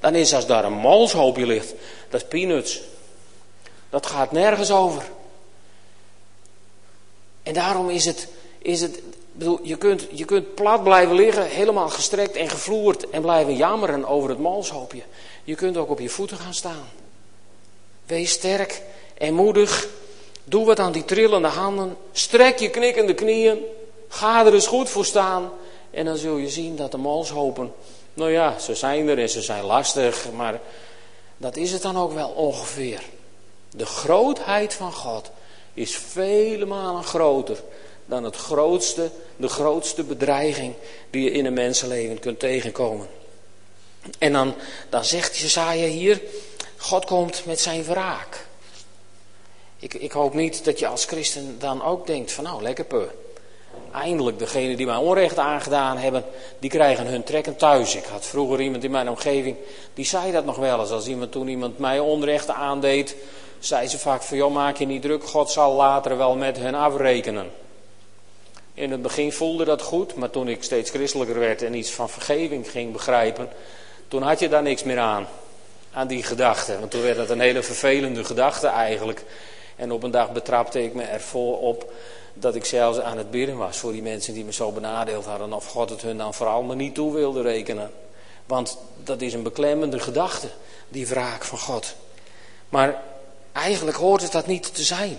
[0.00, 1.74] dan is als daar een molshoopje ligt,
[2.08, 2.80] dat is peanuts.
[3.90, 5.02] Dat gaat nergens over.
[7.42, 8.28] En daarom is het,
[8.58, 9.02] is het
[9.32, 14.04] bedoel, je, kunt, je kunt plat blijven liggen, helemaal gestrekt en gevloerd en blijven jammeren
[14.04, 15.02] over het molshoopje.
[15.48, 16.88] Je kunt ook op je voeten gaan staan.
[18.06, 18.82] Wees sterk
[19.18, 19.88] en moedig.
[20.44, 21.96] Doe wat aan die trillende handen.
[22.12, 23.58] Strek je knikkende knieën.
[24.08, 25.50] Ga er eens goed voor staan.
[25.90, 27.72] En dan zul je zien dat de molshopen,
[28.14, 30.60] nou ja, ze zijn er en ze zijn lastig, maar
[31.36, 33.02] dat is het dan ook wel ongeveer.
[33.70, 35.30] De grootheid van God
[35.74, 37.62] is vele malen groter
[38.06, 40.74] dan het grootste, de grootste bedreiging
[41.10, 43.17] die je in een mensenleven kunt tegenkomen.
[44.18, 44.54] En dan,
[44.88, 46.20] dan zegt Jesaja hier,
[46.76, 48.46] God komt met zijn wraak.
[49.78, 53.10] Ik, ik hoop niet dat je als christen dan ook denkt van nou, lekker peur.
[53.92, 56.24] Eindelijk, degenen die mij onrecht aangedaan hebben,
[56.58, 57.94] die krijgen hun trekken thuis.
[57.94, 59.56] Ik had vroeger iemand in mijn omgeving,
[59.94, 60.90] die zei dat nog wel eens.
[60.90, 63.16] Als iemand toen iemand mij onrecht aandeed,
[63.58, 66.74] zei ze vaak van joh, maak je niet druk, God zal later wel met hen
[66.74, 67.50] afrekenen.
[68.74, 72.08] In het begin voelde dat goed, maar toen ik steeds christelijker werd en iets van
[72.08, 73.48] vergeving ging begrijpen,
[74.08, 75.26] toen had je daar niks meer aan.
[75.92, 76.78] Aan die gedachte.
[76.78, 79.24] Want toen werd het een hele vervelende gedachte eigenlijk.
[79.76, 81.92] En op een dag betrapte ik me ervoor op
[82.34, 85.52] dat ik zelfs aan het bidden was voor die mensen die me zo benadeeld hadden.
[85.52, 87.90] Of God het hun dan vooral maar niet toe wilde rekenen.
[88.46, 90.48] Want dat is een beklemmende gedachte,
[90.88, 91.94] die wraak van God.
[92.68, 93.02] Maar
[93.52, 95.18] eigenlijk hoort het dat niet te zijn.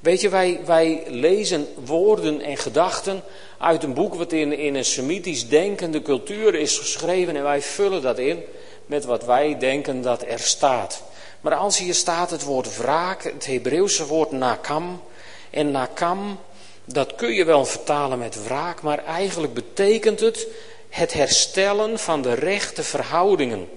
[0.00, 3.22] Weet je, wij, wij lezen woorden en gedachten
[3.60, 8.18] uit een boek wat in, een semitisch denkende cultuur is geschreven en wij vullen dat
[8.18, 8.42] in
[8.86, 11.02] met wat wij denken dat er staat.
[11.40, 15.02] Maar als hier staat het woord wraak, het Hebreeuwse woord nakam,
[15.50, 16.38] en nakam,
[16.84, 20.46] dat kun je wel vertalen met wraak, maar eigenlijk betekent het
[20.88, 23.68] het herstellen van de rechte verhoudingen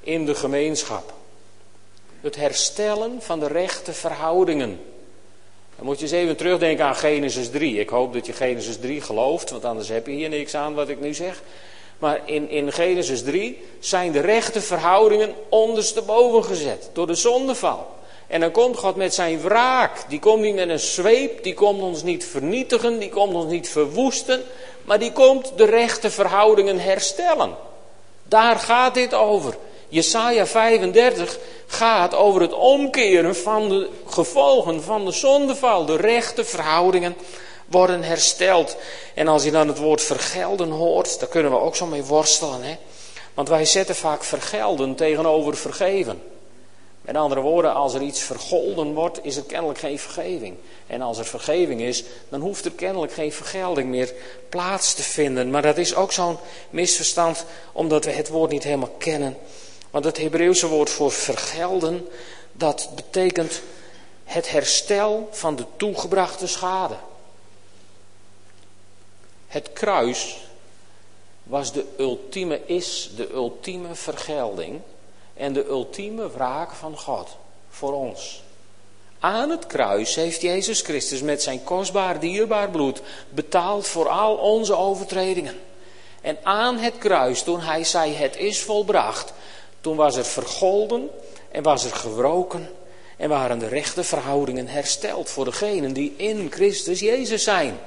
[0.00, 1.12] in de gemeenschap.
[2.20, 4.80] Het herstellen van de rechte verhoudingen.
[5.76, 7.78] Dan moet je eens even terugdenken aan Genesis 3.
[7.78, 10.88] Ik hoop dat je Genesis 3 gelooft, want anders heb je hier niks aan wat
[10.88, 11.42] ik nu zeg.
[11.98, 17.94] Maar in, in Genesis 3 zijn de rechte verhoudingen ondersteboven gezet door de zondeval.
[18.26, 20.04] En dan komt God met zijn wraak.
[20.08, 23.68] Die komt niet met een zweep, die komt ons niet vernietigen, die komt ons niet
[23.68, 24.42] verwoesten,
[24.84, 27.54] maar die komt de rechte verhoudingen herstellen.
[28.22, 29.56] Daar gaat dit over.
[29.88, 35.84] Jesaja 35 gaat over het omkeren van de gevolgen van de zondeval.
[35.84, 37.16] De rechte verhoudingen
[37.66, 38.76] worden hersteld.
[39.14, 42.62] En als je dan het woord vergelden hoort, daar kunnen we ook zo mee worstelen.
[42.62, 42.76] Hè?
[43.34, 46.22] Want wij zetten vaak vergelden tegenover vergeven.
[47.06, 50.56] Met andere woorden, als er iets vergolden wordt, is er kennelijk geen vergeving.
[50.86, 54.12] En als er vergeving is, dan hoeft er kennelijk geen vergelding meer
[54.48, 55.50] plaats te vinden.
[55.50, 56.38] Maar dat is ook zo'n
[56.70, 59.36] misverstand, omdat we het woord niet helemaal kennen.
[59.96, 62.08] Want het Hebreeuwse woord voor vergelden,
[62.52, 63.62] dat betekent
[64.24, 66.94] het herstel van de toegebrachte schade.
[69.46, 70.46] Het kruis
[71.42, 74.80] was de ultieme, is de ultieme vergelding
[75.34, 77.36] en de ultieme wraak van God
[77.70, 78.42] voor ons.
[79.18, 84.74] Aan het kruis heeft Jezus Christus met zijn kostbaar, dierbaar bloed betaald voor al onze
[84.74, 85.58] overtredingen.
[86.20, 89.32] En aan het kruis, toen hij zei het is volbracht,
[89.86, 91.10] toen was er vergolden
[91.50, 92.68] en was er gewroken
[93.16, 97.78] en waren de rechte verhoudingen hersteld voor degenen die in Christus Jezus zijn.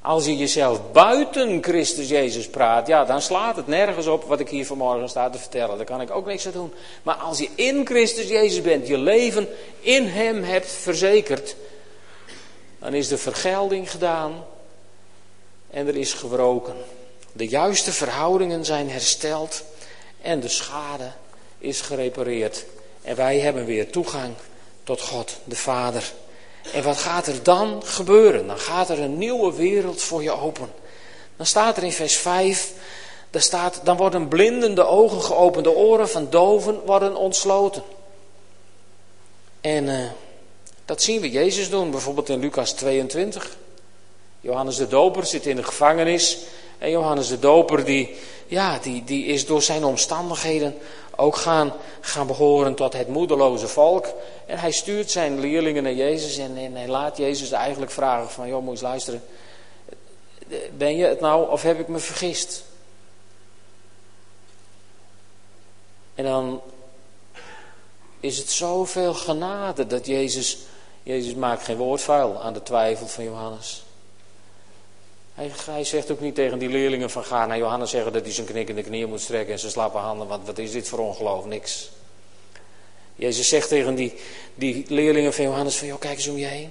[0.00, 4.48] Als je jezelf buiten Christus Jezus praat, ja, dan slaat het nergens op wat ik
[4.48, 5.76] hier vanmorgen sta te vertellen.
[5.76, 6.72] Daar kan ik ook niks aan doen.
[7.02, 9.48] Maar als je in Christus Jezus bent, je leven
[9.80, 11.56] in Hem hebt verzekerd,
[12.78, 14.44] dan is de vergelding gedaan
[15.70, 16.76] en er is gewroken.
[17.32, 19.64] De juiste verhoudingen zijn hersteld
[20.22, 21.10] en de schade
[21.58, 22.64] is gerepareerd.
[23.02, 24.34] En wij hebben weer toegang
[24.84, 26.12] tot God de Vader.
[26.72, 28.46] En wat gaat er dan gebeuren?
[28.46, 30.72] Dan gaat er een nieuwe wereld voor je open.
[31.36, 32.72] Dan staat er in vers 5,
[33.30, 37.82] daar staat, dan worden blinden de ogen geopend, de oren van doven worden ontsloten.
[39.60, 40.10] En uh,
[40.84, 43.56] dat zien we Jezus doen, bijvoorbeeld in Lucas 22.
[44.40, 46.38] Johannes de Doper zit in de gevangenis.
[46.78, 48.16] En Johannes de Doper die,
[48.52, 50.78] ja, die, die is door zijn omstandigheden
[51.16, 54.06] ook gaan, gaan behoren tot het moedeloze volk.
[54.46, 58.48] En hij stuurt zijn leerlingen naar Jezus en, en hij laat Jezus eigenlijk vragen van,
[58.48, 59.22] joh, moet eens luisteren.
[60.76, 62.64] Ben je het nou of heb ik me vergist?
[66.14, 66.60] En dan
[68.20, 70.58] is het zoveel genade dat Jezus,
[71.02, 73.84] Jezus maakt geen woord vuil aan de twijfel van Johannes.
[75.34, 78.46] Hij, zegt ook niet tegen die leerlingen van ga naar Johannes zeggen dat hij zijn
[78.46, 80.26] knikkende knieën moet strekken en zijn slappe handen.
[80.26, 81.44] Want wat is dit voor ongeloof?
[81.44, 81.90] Niks.
[83.14, 84.14] Jezus zegt tegen die,
[84.54, 86.70] die leerlingen van Johannes van joh, kijk eens om je heen.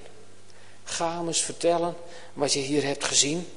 [0.83, 1.95] Ga hem eens vertellen
[2.33, 3.47] wat je hier hebt gezien.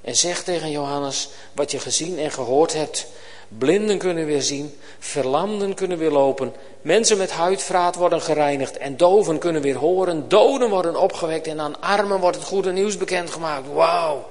[0.00, 3.06] En zeg tegen Johannes wat je gezien en gehoord hebt.
[3.48, 9.38] Blinden kunnen weer zien, verlamden kunnen weer lopen, mensen met huidvraat worden gereinigd en doven
[9.38, 13.72] kunnen weer horen, doden worden opgewekt en aan armen wordt het goede nieuws bekendgemaakt.
[13.72, 14.30] Wauw!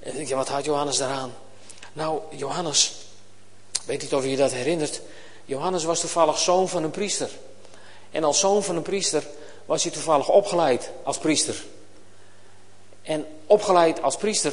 [0.00, 1.34] En denk je, wat had Johannes daaraan?
[1.92, 2.94] Nou, Johannes,
[3.84, 5.00] weet niet of je je dat herinnert,
[5.44, 7.30] Johannes was toevallig zoon van een priester.
[8.10, 9.22] En als zoon van een priester
[9.66, 11.64] was hij toevallig opgeleid als priester.
[13.02, 14.52] En opgeleid als priester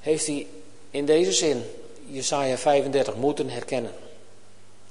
[0.00, 0.46] heeft hij
[0.90, 1.64] in deze zin
[2.10, 3.92] Jesaja 35 moeten herkennen.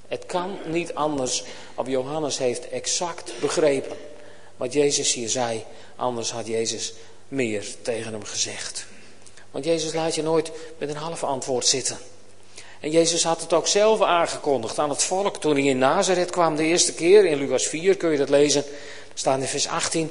[0.08, 3.96] Het kan niet anders, of Johannes heeft exact begrepen
[4.56, 5.64] wat Jezus hier zei,
[5.96, 6.92] anders had Jezus
[7.28, 8.86] meer tegen hem gezegd.
[9.50, 11.98] Want Jezus laat je nooit met een half antwoord zitten.
[12.80, 16.56] En Jezus had het ook zelf aangekondigd aan het volk toen hij in Nazareth kwam
[16.56, 17.24] de eerste keer.
[17.24, 18.64] In Lucas 4 kun je dat lezen.
[19.14, 20.10] staat in vers 18.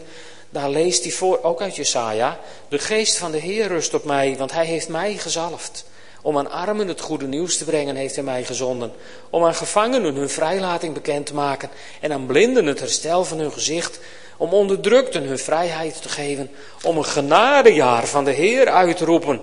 [0.49, 2.39] Daar leest hij voor, ook uit Jesaja.
[2.69, 5.85] De geest van de Heer rust op mij, want hij heeft mij gezalfd.
[6.21, 8.91] Om aan armen het goede nieuws te brengen heeft hij mij gezonden.
[9.29, 11.69] Om aan gevangenen hun vrijlating bekend te maken.
[11.99, 13.99] En aan blinden het herstel van hun gezicht.
[14.37, 16.49] Om onderdrukten hun vrijheid te geven.
[16.83, 19.41] Om een genadejaar van de Heer uit te roepen.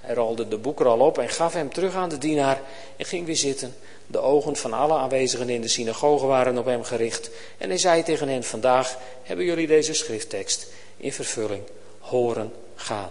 [0.00, 2.60] Hij rolde de boek er al op en gaf hem terug aan de dienaar.
[2.96, 3.74] En ging weer zitten.
[4.06, 7.30] De ogen van alle aanwezigen in de synagoge waren op hem gericht.
[7.58, 11.62] En hij zei tegen hen: Vandaag hebben jullie deze schrifttekst in vervulling
[12.00, 13.10] horen gaan.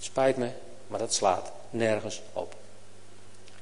[0.00, 0.48] Spijt me,
[0.86, 2.54] maar dat slaat nergens op.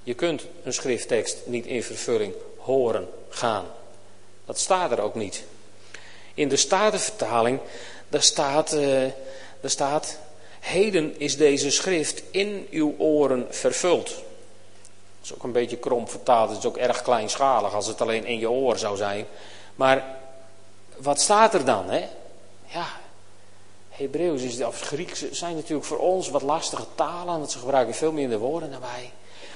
[0.03, 3.65] Je kunt een schrifttekst niet in vervulling horen gaan.
[4.45, 5.45] Dat staat er ook niet.
[6.35, 7.61] In de Statenvertaling,
[8.09, 9.05] daar staat, uh,
[9.61, 10.19] daar staat,
[10.61, 14.07] heden is deze schrift in uw oren vervuld.
[14.07, 18.25] Dat is ook een beetje krom vertaald, het is ook erg kleinschalig als het alleen
[18.25, 19.27] in je oor zou zijn.
[19.75, 20.17] Maar
[20.97, 21.91] wat staat er dan?
[21.91, 22.09] Hè?
[22.67, 23.00] ja,
[24.01, 28.13] Hebreeuws is, of Grieks zijn natuurlijk voor ons wat lastige talen, want ze gebruiken veel
[28.13, 29.11] minder woorden daarbij.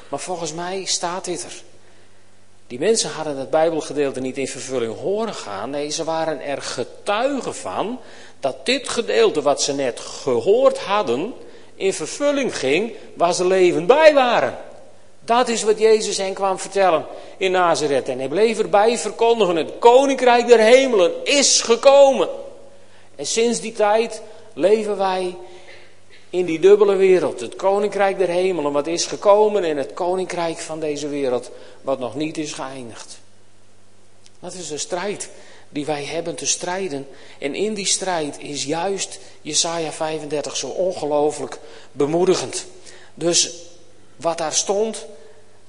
[0.08, 1.62] Maar volgens mij staat dit er.
[2.66, 5.70] Die mensen hadden het Bijbelgedeelte niet in vervulling horen gaan.
[5.70, 8.00] Nee, ze waren er getuigen van
[8.40, 11.34] dat dit gedeelte wat ze net gehoord hadden
[11.74, 14.58] in vervulling ging waar ze levend bij waren.
[15.20, 18.08] Dat is wat Jezus hen kwam vertellen in Nazareth.
[18.08, 22.28] En hij bleef erbij verkondigen: het koninkrijk der hemelen is gekomen.
[23.16, 24.22] En sinds die tijd
[24.54, 25.36] leven wij
[26.30, 27.40] in die dubbele wereld.
[27.40, 31.50] Het koninkrijk der hemelen wat is gekomen en het koninkrijk van deze wereld
[31.82, 33.18] wat nog niet is geëindigd.
[34.40, 35.28] Dat is een strijd
[35.68, 37.06] die wij hebben te strijden.
[37.38, 41.58] En in die strijd is juist Jesaja 35 zo ongelooflijk
[41.92, 42.66] bemoedigend.
[43.14, 43.52] Dus
[44.16, 45.06] wat daar stond,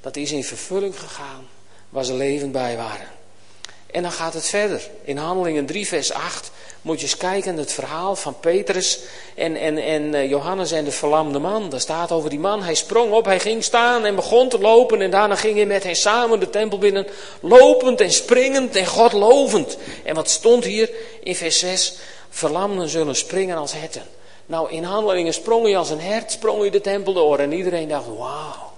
[0.02, 1.48] dat is in vervulling gegaan
[1.90, 3.08] waar ze levend bij waren.
[3.92, 4.90] En dan gaat het verder.
[5.04, 6.52] In Handelingen 3, vers 8
[6.86, 9.00] moet je eens kijken het verhaal van Petrus
[9.36, 11.70] en, en, en eh, Johannes en de verlamde man.
[11.70, 15.02] Daar staat over die man, hij sprong op, hij ging staan en begon te lopen.
[15.02, 17.08] En daarna ging hij met hen samen de tempel binnen,
[17.40, 19.78] lopend en springend en God lovend.
[20.04, 20.90] En wat stond hier
[21.24, 21.98] in vers 6?
[22.30, 24.04] Verlamden zullen springen als herten.
[24.46, 27.40] Nou, in handelingen sprong hij als een hert, sprong hij de tempel door.
[27.40, 28.72] En iedereen dacht, wauw,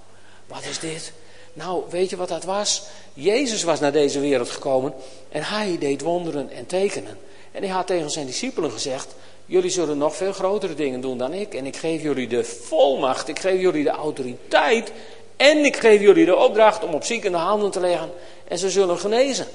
[0.45, 1.11] wat is dit?
[1.53, 2.83] Nou, weet je wat dat was?
[3.13, 4.93] Jezus was naar deze wereld gekomen
[5.29, 7.25] en hij deed wonderen en tekenen.
[7.57, 9.15] En hij had tegen zijn discipelen gezegd,
[9.45, 11.53] jullie zullen nog veel grotere dingen doen dan ik.
[11.53, 14.91] En ik geef jullie de volmacht, ik geef jullie de autoriteit
[15.35, 18.11] en ik geef jullie de opdracht om op ziekende handen te leggen
[18.47, 19.47] en ze zullen genezen.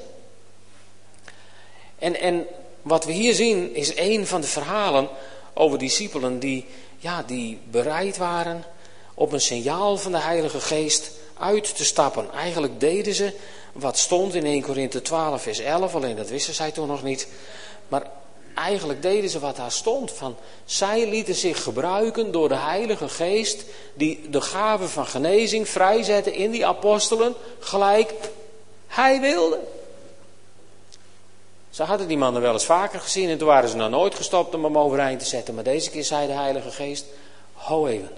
[1.98, 2.46] En, en
[2.82, 5.08] wat we hier zien is een van de verhalen
[5.54, 6.66] over discipelen die,
[6.98, 8.64] ja, die bereid waren
[9.14, 12.32] op een signaal van de Heilige Geest uit te stappen.
[12.32, 13.32] Eigenlijk deden ze
[13.72, 17.28] wat stond in 1 Korinthe 12 vers 11, alleen dat wisten zij toen nog niet.
[17.92, 18.06] Maar
[18.54, 20.10] eigenlijk deden ze wat daar stond.
[20.10, 26.34] Van, zij lieten zich gebruiken door de Heilige Geest die de gave van genezing vrijzette
[26.34, 28.14] in die apostelen gelijk
[28.86, 29.58] hij wilde.
[31.70, 34.54] Ze hadden die mannen wel eens vaker gezien en toen waren ze nog nooit gestopt
[34.54, 35.54] om hem overeind te zetten.
[35.54, 37.04] Maar deze keer zei de Heilige Geest,
[37.52, 38.10] ho even,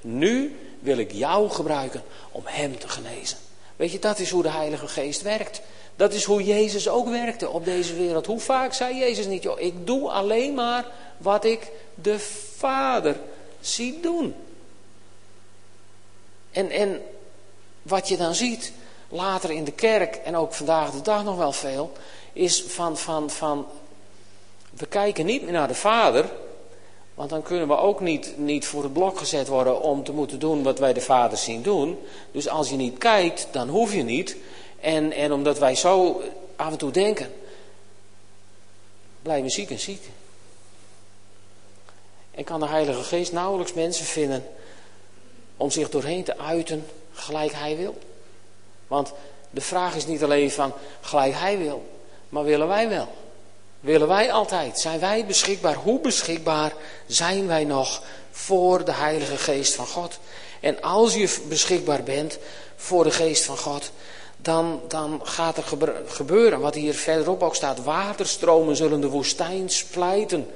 [0.00, 3.38] nu wil ik jou gebruiken om hem te genezen.
[3.76, 5.60] Weet je, dat is hoe de Heilige Geest werkt.
[5.98, 8.26] Dat is hoe Jezus ook werkte op deze wereld.
[8.26, 12.18] Hoe vaak zei Jezus niet, joh, ik doe alleen maar wat ik de
[12.56, 13.16] Vader
[13.60, 14.34] zie doen.
[16.50, 17.02] En, en
[17.82, 18.72] wat je dan ziet,
[19.08, 21.92] later in de kerk en ook vandaag de dag nog wel veel,
[22.32, 23.66] is van, van, van
[24.70, 26.30] we kijken niet meer naar de Vader,
[27.14, 30.38] want dan kunnen we ook niet, niet voor het blok gezet worden om te moeten
[30.38, 31.98] doen wat wij de Vader zien doen.
[32.32, 34.36] Dus als je niet kijkt, dan hoef je niet.
[34.80, 36.22] En, en omdat wij zo
[36.56, 37.32] af en toe denken,
[39.22, 40.02] blijven ziek en ziek.
[42.30, 44.48] En kan de Heilige Geest nauwelijks mensen vinden
[45.56, 47.98] om zich doorheen te uiten gelijk Hij wil.
[48.86, 49.12] Want
[49.50, 51.86] de vraag is niet alleen van gelijk Hij wil,
[52.28, 53.08] maar willen wij wel?
[53.80, 54.80] Willen wij altijd?
[54.80, 55.74] Zijn wij beschikbaar?
[55.74, 56.72] Hoe beschikbaar
[57.06, 60.18] zijn wij nog voor de Heilige Geest van God?
[60.60, 62.38] En als je beschikbaar bent
[62.76, 63.90] voor de Geest van God,
[64.42, 65.64] dan, dan gaat er
[66.06, 67.82] gebeuren wat hier verderop ook staat.
[67.82, 70.46] Waterstromen zullen de woestijn splijten.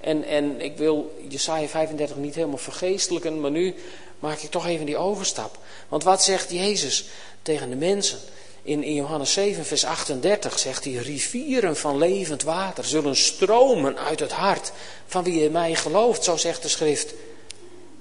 [0.00, 3.74] En, en ik wil Jesaja 35 niet helemaal vergeestelijken, maar nu
[4.18, 5.58] maak ik toch even die overstap.
[5.88, 7.04] Want wat zegt Jezus
[7.42, 8.18] tegen de mensen?
[8.62, 14.20] In, in Johannes 7, vers 38 zegt hij, rivieren van levend water zullen stromen uit
[14.20, 14.72] het hart
[15.06, 17.14] van wie in mij gelooft, zo zegt de schrift.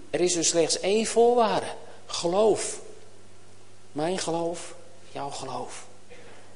[0.09, 1.67] Er is dus slechts één voorwaarde,
[2.05, 2.79] geloof.
[3.91, 4.75] Mijn geloof,
[5.17, 5.85] jouw geloof.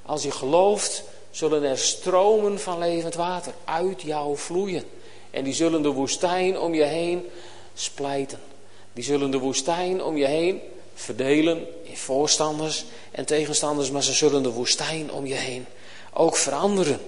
[0.05, 4.83] Als je gelooft, zullen er stromen van levend water uit jou vloeien.
[5.31, 7.29] En die zullen de woestijn om je heen
[7.73, 8.39] splijten.
[8.93, 10.61] Die zullen de woestijn om je heen
[10.93, 15.65] verdelen in voorstanders en tegenstanders, maar ze zullen de woestijn om je heen
[16.13, 16.99] ook veranderen.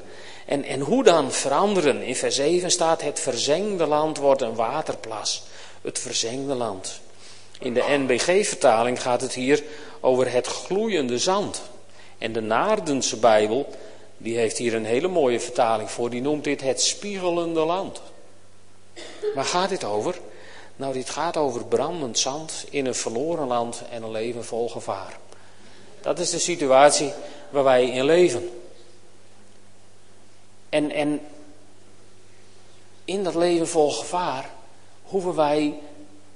[0.45, 2.01] En, en hoe dan veranderen?
[2.01, 5.43] In vers 7 staat: Het verzengde land wordt een waterplas.
[5.81, 7.01] Het verzengde land.
[7.59, 9.63] In de NBG-vertaling gaat het hier
[10.03, 11.61] over het gloeiende zand.
[12.17, 13.69] En de Naardense Bijbel,
[14.17, 16.09] die heeft hier een hele mooie vertaling voor.
[16.09, 18.01] Die noemt dit het spiegelende land.
[19.35, 20.19] Waar gaat dit over?
[20.75, 25.17] Nou, dit gaat over brandend zand in een verloren land en een leven vol gevaar.
[26.01, 27.13] Dat is de situatie
[27.49, 28.49] waar wij in leven.
[30.69, 31.21] En, en
[33.05, 34.49] in dat leven vol gevaar
[35.03, 35.79] hoeven wij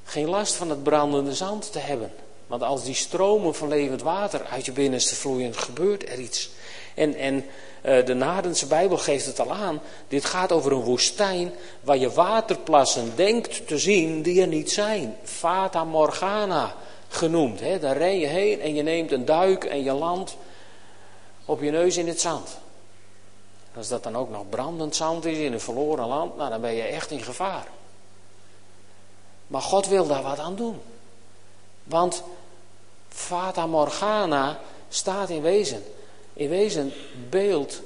[0.04, 2.12] geen last van het brandende zand te hebben.
[2.48, 6.50] Want als die stromen van levend water uit je binnenste vloeien, gebeurt er iets.
[6.96, 7.46] En, en
[7.88, 9.82] Eh, de Nadense Bijbel geeft het al aan.
[10.08, 15.18] Dit gaat over een woestijn waar je waterplassen denkt te zien die er niet zijn.
[15.24, 16.76] Fata Morgana
[17.08, 17.60] genoemd.
[17.60, 17.80] Hè?
[17.80, 20.38] Daar ren je heen en je neemt een duik en je landt
[21.46, 22.58] op je neus in het zand.
[23.76, 26.74] Als dat dan ook nog brandend zand is in een verloren land, nou dan ben
[26.74, 27.68] je echt in gevaar.
[29.48, 30.80] Maar God wil daar wat aan doen.
[31.88, 32.24] Want
[33.10, 34.60] Fata Morgana
[34.90, 35.84] staat in wezen.
[36.34, 36.94] In wezen
[37.30, 37.82] beeld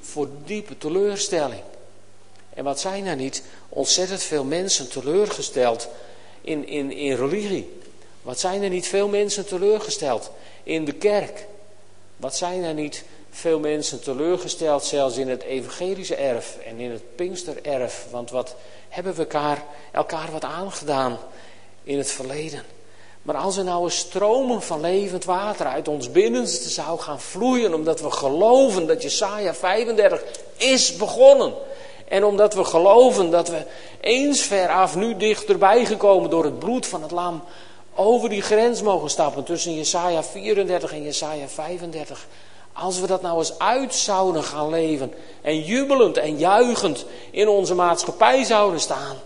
[0.00, 1.62] voor diepe teleurstelling.
[2.54, 5.88] En wat zijn er niet ontzettend veel mensen teleurgesteld
[6.40, 7.80] in, in, in religie?
[8.22, 10.30] Wat zijn er niet veel mensen teleurgesteld
[10.62, 11.46] in de kerk?
[12.16, 17.16] Wat zijn er niet veel mensen teleurgesteld zelfs in het evangelische erf en in het
[17.16, 18.06] Pinkstererf?
[18.10, 18.56] Want wat
[18.88, 21.18] hebben we elkaar, elkaar wat aangedaan
[21.82, 22.75] in het verleden?
[23.26, 27.74] Maar als er nou een stromen van levend water uit ons binnenste zou gaan vloeien,
[27.74, 30.22] omdat we geloven dat Jesaja 35
[30.56, 31.54] is begonnen.
[32.08, 33.62] En omdat we geloven dat we
[34.00, 37.42] eens veraf nu dichterbij gekomen door het bloed van het lam
[37.94, 42.26] over die grens mogen stappen tussen Jesaja 34 en Jesaja 35.
[42.72, 45.12] Als we dat nou eens uit zouden gaan leven
[45.42, 49.16] en jubelend en juichend in onze maatschappij zouden staan.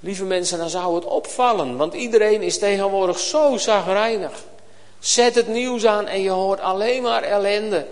[0.00, 4.32] Lieve mensen, dan zou het opvallen, want iedereen is tegenwoordig zo zagrijnig.
[4.98, 7.86] Zet het nieuws aan en je hoort alleen maar ellende.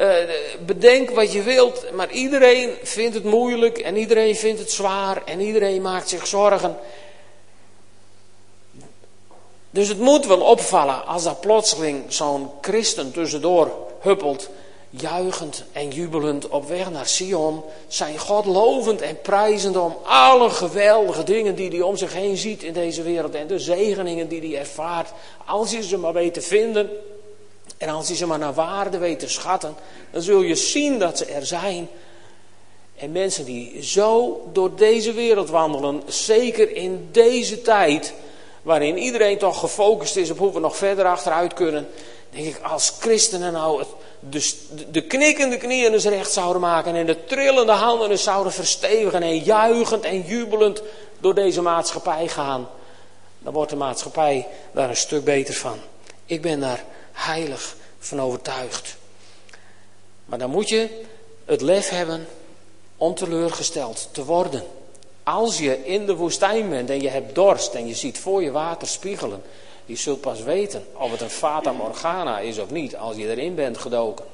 [0.00, 0.14] Uh,
[0.66, 5.40] bedenk wat je wilt, maar iedereen vindt het moeilijk en iedereen vindt het zwaar en
[5.40, 6.78] iedereen maakt zich zorgen.
[9.70, 14.48] Dus het moet wel opvallen als daar plotseling zo'n christen tussendoor huppelt,
[14.90, 21.24] juichend en jubelend op weg naar Sion, zijn God lovend en prijzend om alle geweldige
[21.24, 24.60] dingen die hij om zich heen ziet in deze wereld en de zegeningen die hij
[24.60, 25.12] ervaart,
[25.46, 26.90] als je ze maar weet te vinden
[27.78, 29.74] en als je ze maar naar waarde weet te schatten,
[30.10, 31.88] dan zul je zien dat ze er zijn.
[32.96, 38.14] En mensen die zo door deze wereld wandelen, zeker in deze tijd,
[38.62, 41.88] waarin iedereen toch gefocust is op hoe we nog verder achteruit kunnen,
[42.30, 43.84] denk ik, als christenen nou
[44.20, 44.52] de,
[44.90, 49.38] de knikkende knieën eens recht zouden maken en de trillende handen eens zouden verstevigen en
[49.38, 50.82] juichend en jubelend
[51.20, 52.68] door deze maatschappij gaan,
[53.38, 55.78] dan wordt de maatschappij daar een stuk beter van.
[56.26, 58.96] Ik ben daar heilig van overtuigd.
[60.24, 61.02] Maar dan moet je
[61.44, 62.26] het lef hebben
[62.96, 64.62] om teleurgesteld te worden.
[65.22, 68.50] Als je in de woestijn bent en je hebt dorst en je ziet voor je
[68.50, 69.42] water spiegelen,
[69.90, 73.54] je zult pas weten of het een fata morgana is of niet als je erin
[73.54, 74.24] bent gedoken.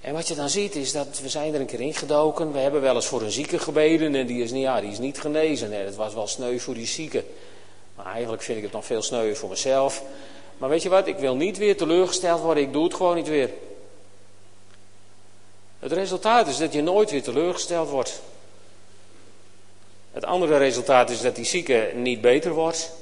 [0.00, 2.52] En wat je dan ziet is dat we zijn er een keer ingedoken.
[2.52, 4.98] We hebben wel eens voor een zieke gebeden en die is niet, ja, die is
[4.98, 5.72] niet genezen.
[5.72, 7.24] Het was wel sneu voor die zieke.
[7.94, 10.02] Maar eigenlijk vind ik het nog veel sneuwer voor mezelf.
[10.58, 12.62] Maar weet je wat, ik wil niet weer teleurgesteld worden.
[12.62, 13.50] Ik doe het gewoon niet weer.
[15.78, 18.22] Het resultaat is dat je nooit weer teleurgesteld wordt.
[20.18, 22.92] Het andere resultaat is dat die zieke niet beter wordt.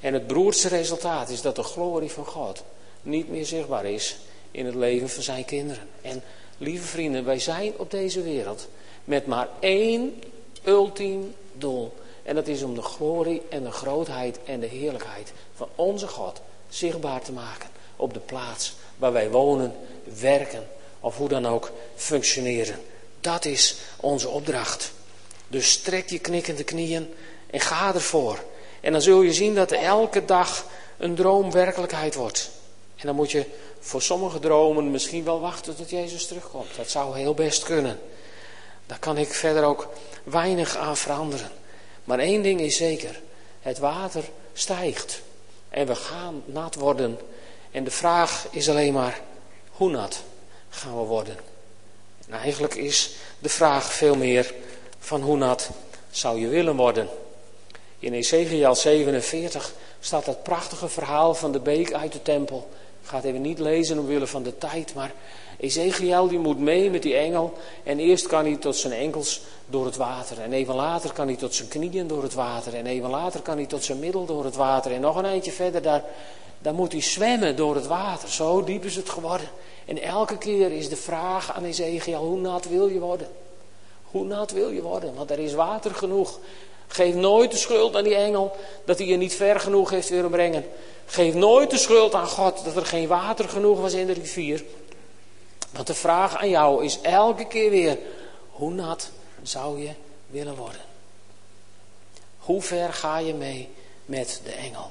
[0.00, 2.62] En het broerste resultaat is dat de glorie van God
[3.02, 4.18] niet meer zichtbaar is
[4.50, 5.88] in het leven van zijn kinderen.
[6.02, 6.22] En
[6.58, 8.68] lieve vrienden, wij zijn op deze wereld
[9.04, 10.22] met maar één
[10.64, 11.94] ultiem doel.
[12.22, 16.40] En dat is om de glorie en de grootheid en de heerlijkheid van onze God
[16.68, 19.74] zichtbaar te maken op de plaats waar wij wonen,
[20.20, 20.68] werken
[21.00, 22.76] of hoe dan ook functioneren.
[23.20, 24.92] Dat is onze opdracht.
[25.50, 27.14] Dus strek je knikkende knieën
[27.50, 28.38] en ga ervoor.
[28.80, 30.66] En dan zul je zien dat elke dag
[30.98, 32.50] een droom werkelijkheid wordt.
[32.96, 33.44] En dan moet je
[33.80, 36.76] voor sommige dromen misschien wel wachten tot Jezus terugkomt.
[36.76, 38.00] Dat zou heel best kunnen.
[38.86, 39.88] Daar kan ik verder ook
[40.24, 41.50] weinig aan veranderen.
[42.04, 43.20] Maar één ding is zeker.
[43.60, 45.22] Het water stijgt.
[45.68, 47.18] En we gaan nat worden.
[47.70, 49.20] En de vraag is alleen maar,
[49.70, 50.22] hoe nat
[50.68, 51.36] gaan we worden?
[52.28, 54.54] En eigenlijk is de vraag veel meer
[55.00, 55.70] van hoe nat
[56.10, 57.08] zou je willen worden.
[57.98, 62.68] In Ezekiel 47 staat dat prachtige verhaal van de beek uit de tempel.
[63.02, 65.12] Ik ga het even niet lezen omwille van de tijd, maar
[65.58, 67.52] Ezekiel die moet mee met die engel.
[67.84, 70.40] En eerst kan hij tot zijn enkels door het water.
[70.40, 72.74] En even later kan hij tot zijn knieën door het water.
[72.74, 74.92] En even later kan hij tot zijn middel door het water.
[74.92, 76.04] En nog een eindje verder, daar,
[76.58, 78.28] daar moet hij zwemmen door het water.
[78.28, 79.48] Zo diep is het geworden.
[79.86, 83.28] En elke keer is de vraag aan Ezekiel, hoe nat wil je worden?
[84.10, 85.14] Hoe nat wil je worden?
[85.14, 86.38] Want er is water genoeg.
[86.86, 90.30] Geef nooit de schuld aan die engel dat hij je niet ver genoeg heeft willen
[90.30, 90.64] brengen.
[91.06, 94.64] Geef nooit de schuld aan God dat er geen water genoeg was in de rivier.
[95.70, 97.98] Want de vraag aan jou is elke keer weer:
[98.50, 99.10] hoe nat
[99.42, 99.90] zou je
[100.26, 100.80] willen worden?
[102.38, 103.68] Hoe ver ga je mee
[104.04, 104.90] met de engel?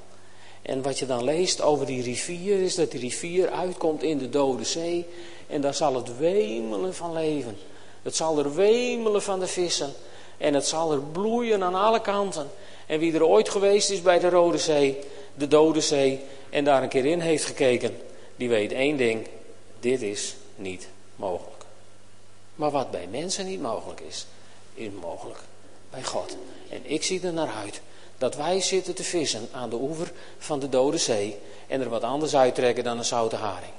[0.62, 4.30] En wat je dan leest over die rivier is dat die rivier uitkomt in de
[4.30, 5.06] Dode Zee.
[5.48, 7.58] En daar zal het wemelen van leven.
[8.02, 9.94] Het zal er wemelen van de vissen.
[10.38, 12.50] En het zal er bloeien aan alle kanten.
[12.86, 15.00] En wie er ooit geweest is bij de Rode Zee,
[15.34, 18.02] de Dode Zee, en daar een keer in heeft gekeken,
[18.36, 19.28] die weet één ding:
[19.80, 21.64] dit is niet mogelijk.
[22.56, 24.26] Maar wat bij mensen niet mogelijk is,
[24.74, 25.40] is mogelijk
[25.90, 26.38] bij God.
[26.70, 27.82] En ik zie er naar uit
[28.18, 31.38] dat wij zitten te vissen aan de oever van de Dode Zee
[31.68, 33.74] en er wat anders uittrekken dan een zoute haring.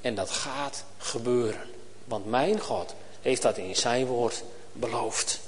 [0.00, 1.71] En dat gaat gebeuren.
[2.12, 4.42] Want mijn God heeft dat in zijn woord
[4.72, 5.40] beloofd.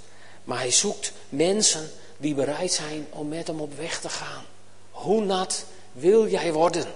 [0.45, 4.45] Maar hij zoekt mensen die bereid zijn om met hem op weg te gaan.
[4.91, 6.87] Hoe nat wil jij worden?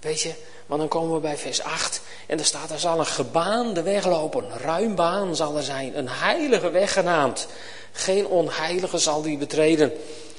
[0.00, 0.32] Weet je,
[0.66, 4.06] want dan komen we bij vers 8 en er staat, er zal een gebaande weg
[4.06, 7.46] lopen, ruim baan zal er zijn, een heilige weg genaamd.
[7.92, 9.92] Geen onheilige zal die betreden.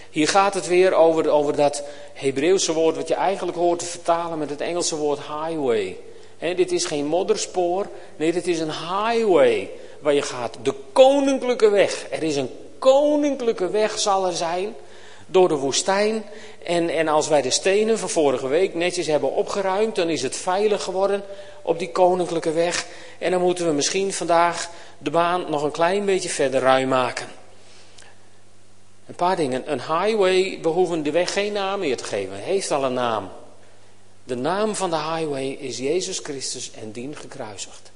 [0.10, 1.84] Hier gaat het weer over, over dat
[2.14, 5.98] Hebreeuwse woord wat je eigenlijk hoort te vertalen met het Engelse woord highway.
[6.40, 9.70] Dit is geen modderspoor, nee, dit is een highway
[10.00, 10.58] waar je gaat.
[10.62, 12.06] De koninklijke weg.
[12.12, 14.76] Er is een koninklijke weg zal er zijn
[15.26, 16.24] door de woestijn.
[16.64, 20.36] En, en als wij de stenen van vorige week netjes hebben opgeruimd, dan is het
[20.36, 21.24] veilig geworden
[21.62, 22.86] op die koninklijke weg.
[23.18, 27.28] En dan moeten we misschien vandaag de baan nog een klein beetje verder ruim maken.
[29.08, 29.72] Een paar dingen.
[29.72, 32.36] Een highway, we hoeven de weg geen naam meer te geven.
[32.36, 33.30] Het heeft al een naam.
[34.26, 37.92] De naam van de highway is Jezus Christus en dien gekruisigd.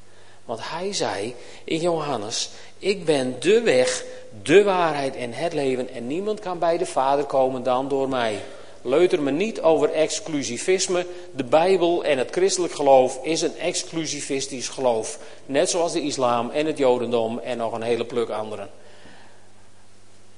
[0.46, 4.04] Want hij zei in Johannes, ik ben de weg,
[4.44, 8.42] de waarheid en het leven en niemand kan bij de Vader komen dan door mij.
[8.82, 11.06] Leuter me niet over exclusivisme.
[11.36, 15.20] De Bijbel en het christelijk geloof is een exclusivistisch geloof.
[15.46, 18.70] Net zoals de islam en het jodendom en nog een hele pluk anderen.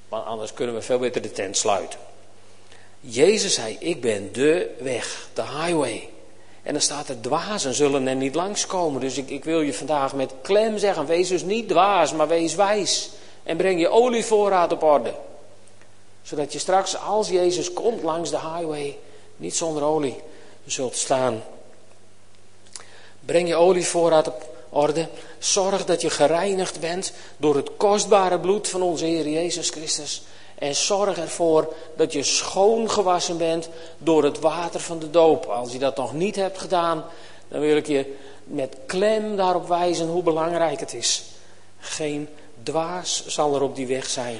[0.08, 1.98] Want anders kunnen we veel beter de tent sluiten.
[3.04, 6.08] Jezus zei, ik ben de weg, de highway.
[6.62, 9.00] En dan staat er, dwazen zullen er niet langskomen.
[9.00, 12.54] Dus ik, ik wil je vandaag met klem zeggen, wees dus niet dwaas, maar wees
[12.54, 13.10] wijs.
[13.42, 15.14] En breng je olievoorraad op orde.
[16.22, 18.98] Zodat je straks, als Jezus komt langs de highway,
[19.36, 20.16] niet zonder olie
[20.66, 21.42] zult staan.
[23.20, 25.08] Breng je olievoorraad op orde.
[25.38, 30.22] Zorg dat je gereinigd bent door het kostbare bloed van onze Heer Jezus Christus.
[30.62, 35.46] En zorg ervoor dat je schoongewassen bent door het water van de doop.
[35.46, 37.04] Als je dat nog niet hebt gedaan,
[37.48, 41.22] dan wil ik je met klem daarop wijzen hoe belangrijk het is.
[41.78, 42.28] Geen
[42.62, 44.38] dwaas zal er op die weg zijn.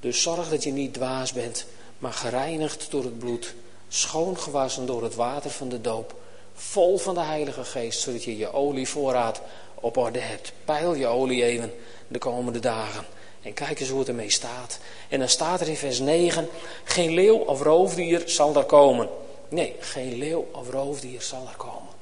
[0.00, 1.66] Dus zorg dat je niet dwaas bent,
[1.98, 3.54] maar gereinigd door het bloed.
[3.88, 6.14] Schoongewassen door het water van de doop.
[6.54, 9.40] Vol van de Heilige Geest, zodat je je olievoorraad
[9.74, 10.52] op orde hebt.
[10.64, 11.72] Peil je olie even
[12.08, 13.04] de komende dagen.
[13.42, 14.78] En kijk eens hoe het ermee staat.
[15.08, 16.48] En dan staat er in vers 9:
[16.84, 19.08] Geen leeuw of roofdier zal daar komen.
[19.48, 21.92] Nee, geen leeuw of roofdier zal er komen.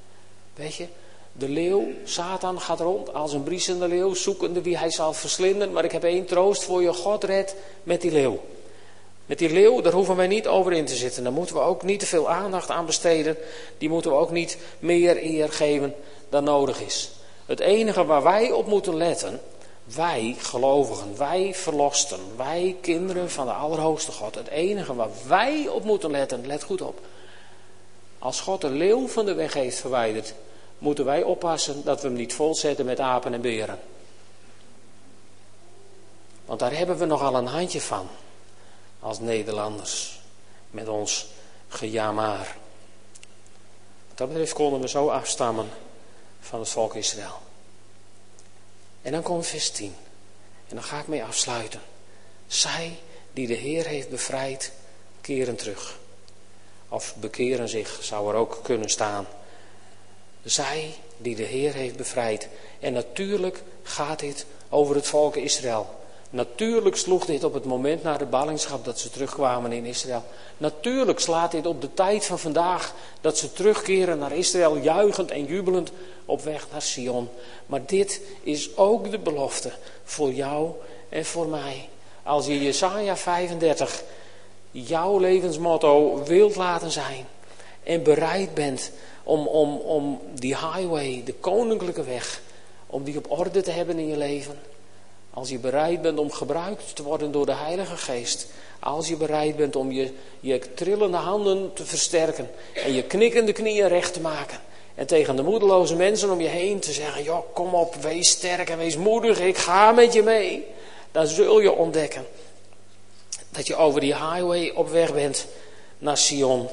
[0.54, 0.86] Weet je,
[1.32, 5.72] de leeuw, Satan, gaat rond als een briesende leeuw, zoekende wie hij zal verslinden.
[5.72, 8.40] Maar ik heb één troost voor je: God redt met die leeuw.
[9.26, 11.22] Met die leeuw, daar hoeven wij niet over in te zitten.
[11.22, 13.36] Daar moeten we ook niet te veel aandacht aan besteden.
[13.78, 15.94] Die moeten we ook niet meer eer geven
[16.28, 17.10] dan nodig is.
[17.46, 19.40] Het enige waar wij op moeten letten,
[19.94, 24.34] wij gelovigen, wij verlosten, wij kinderen van de Allerhoogste God.
[24.34, 27.00] Het enige waar wij op moeten letten, let goed op.
[28.18, 30.34] Als God de leeuw van de weg heeft verwijderd,
[30.78, 33.78] moeten wij oppassen dat we hem niet volzetten met apen en beren.
[36.44, 38.08] Want daar hebben we nogal een handje van,
[39.00, 40.20] als Nederlanders,
[40.70, 41.26] met ons
[41.68, 42.56] gejamaar.
[44.08, 45.68] Wat dat betreft konden we zo afstammen
[46.40, 47.48] van het volk Israël.
[49.02, 49.94] En dan komt vers 10.
[50.68, 51.80] En dan ga ik mee afsluiten.
[52.46, 52.98] Zij
[53.32, 54.72] die de Heer heeft bevrijd,
[55.20, 55.98] keren terug.
[56.88, 59.26] Of bekeren zich, zou er ook kunnen staan.
[60.44, 62.48] Zij die de Heer heeft bevrijd.
[62.80, 65.99] En natuurlijk gaat dit over het volk Israël.
[66.32, 70.24] Natuurlijk sloeg dit op het moment na de ballingschap dat ze terugkwamen in Israël.
[70.56, 75.44] Natuurlijk slaat dit op de tijd van vandaag dat ze terugkeren naar Israël, juichend en
[75.44, 75.90] jubelend
[76.24, 77.28] op weg naar Sion.
[77.66, 79.72] Maar dit is ook de belofte
[80.04, 80.70] voor jou
[81.08, 81.88] en voor mij.
[82.22, 84.02] Als je Jesaja 35
[84.70, 87.26] jouw levensmotto wilt laten zijn
[87.82, 88.90] en bereid bent
[89.22, 92.40] om, om, om die highway, de koninklijke weg,
[92.86, 94.58] om die op orde te hebben in je leven
[95.40, 98.46] als je bereid bent om gebruikt te worden door de Heilige Geest.
[98.80, 102.50] Als je bereid bent om je, je trillende handen te versterken.
[102.74, 104.58] En je knikkende knieën recht te maken.
[104.94, 108.70] En tegen de moedeloze mensen om je heen te zeggen: Joh, kom op, wees sterk
[108.70, 110.66] en wees moedig, ik ga met je mee.
[111.12, 112.26] Dan zul je ontdekken
[113.50, 115.46] dat je over die highway op weg bent
[115.98, 116.68] naar Sion,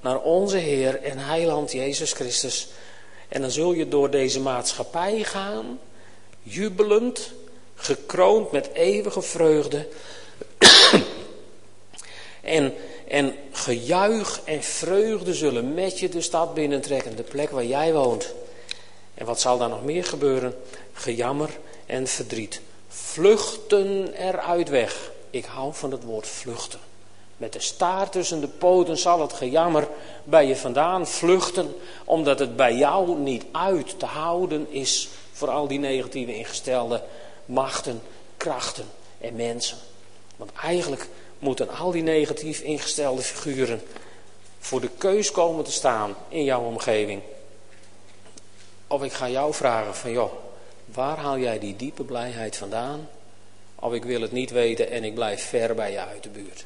[0.00, 2.68] naar onze Heer en Heiland Jezus Christus.
[3.28, 5.78] En dan zul je door deze maatschappij gaan,
[6.42, 7.30] jubelend,
[7.76, 9.88] gekroond met eeuwige vreugde.
[12.42, 12.74] en,
[13.08, 18.34] en gejuich en vreugde zullen met je de stad binnentrekken, de plek waar jij woont.
[19.14, 20.56] En wat zal daar nog meer gebeuren?
[20.92, 21.50] Gejammer
[21.86, 22.60] en verdriet.
[22.88, 25.12] Vluchten eruit weg.
[25.30, 26.80] Ik hou van het woord vluchten.
[27.36, 29.88] Met de staart tussen de poten zal het gejammer
[30.24, 31.74] bij je vandaan vluchten,
[32.04, 37.02] omdat het bij jou niet uit te houden is voor al die negatieve ingestelde
[37.46, 38.02] machten,
[38.36, 38.86] krachten
[39.18, 39.78] en mensen.
[40.36, 43.82] Want eigenlijk moeten al die negatief ingestelde figuren
[44.58, 47.22] voor de keus komen te staan in jouw omgeving.
[48.86, 50.32] Of ik ga jou vragen van joh,
[50.84, 53.08] waar haal jij die diepe blijheid vandaan?
[53.74, 56.64] Of ik wil het niet weten en ik blijf ver bij je uit de buurt.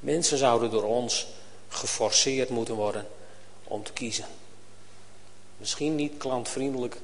[0.00, 1.26] Mensen zouden door ons
[1.68, 3.06] geforceerd moeten worden
[3.64, 4.24] om te kiezen.
[5.56, 6.96] Misschien niet klantvriendelijk,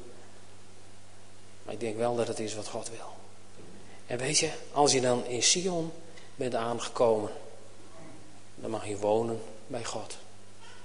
[1.66, 3.14] maar ik denk wel dat het is wat God wil.
[4.06, 5.92] En weet je, als je dan in Sion
[6.36, 7.30] bent aangekomen,
[8.54, 10.16] dan mag je wonen bij God.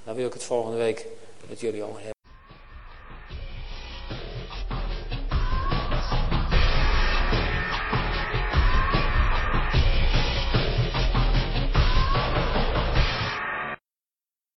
[0.03, 1.05] Daar wil ik het volgende week
[1.47, 2.20] met jullie over hebben.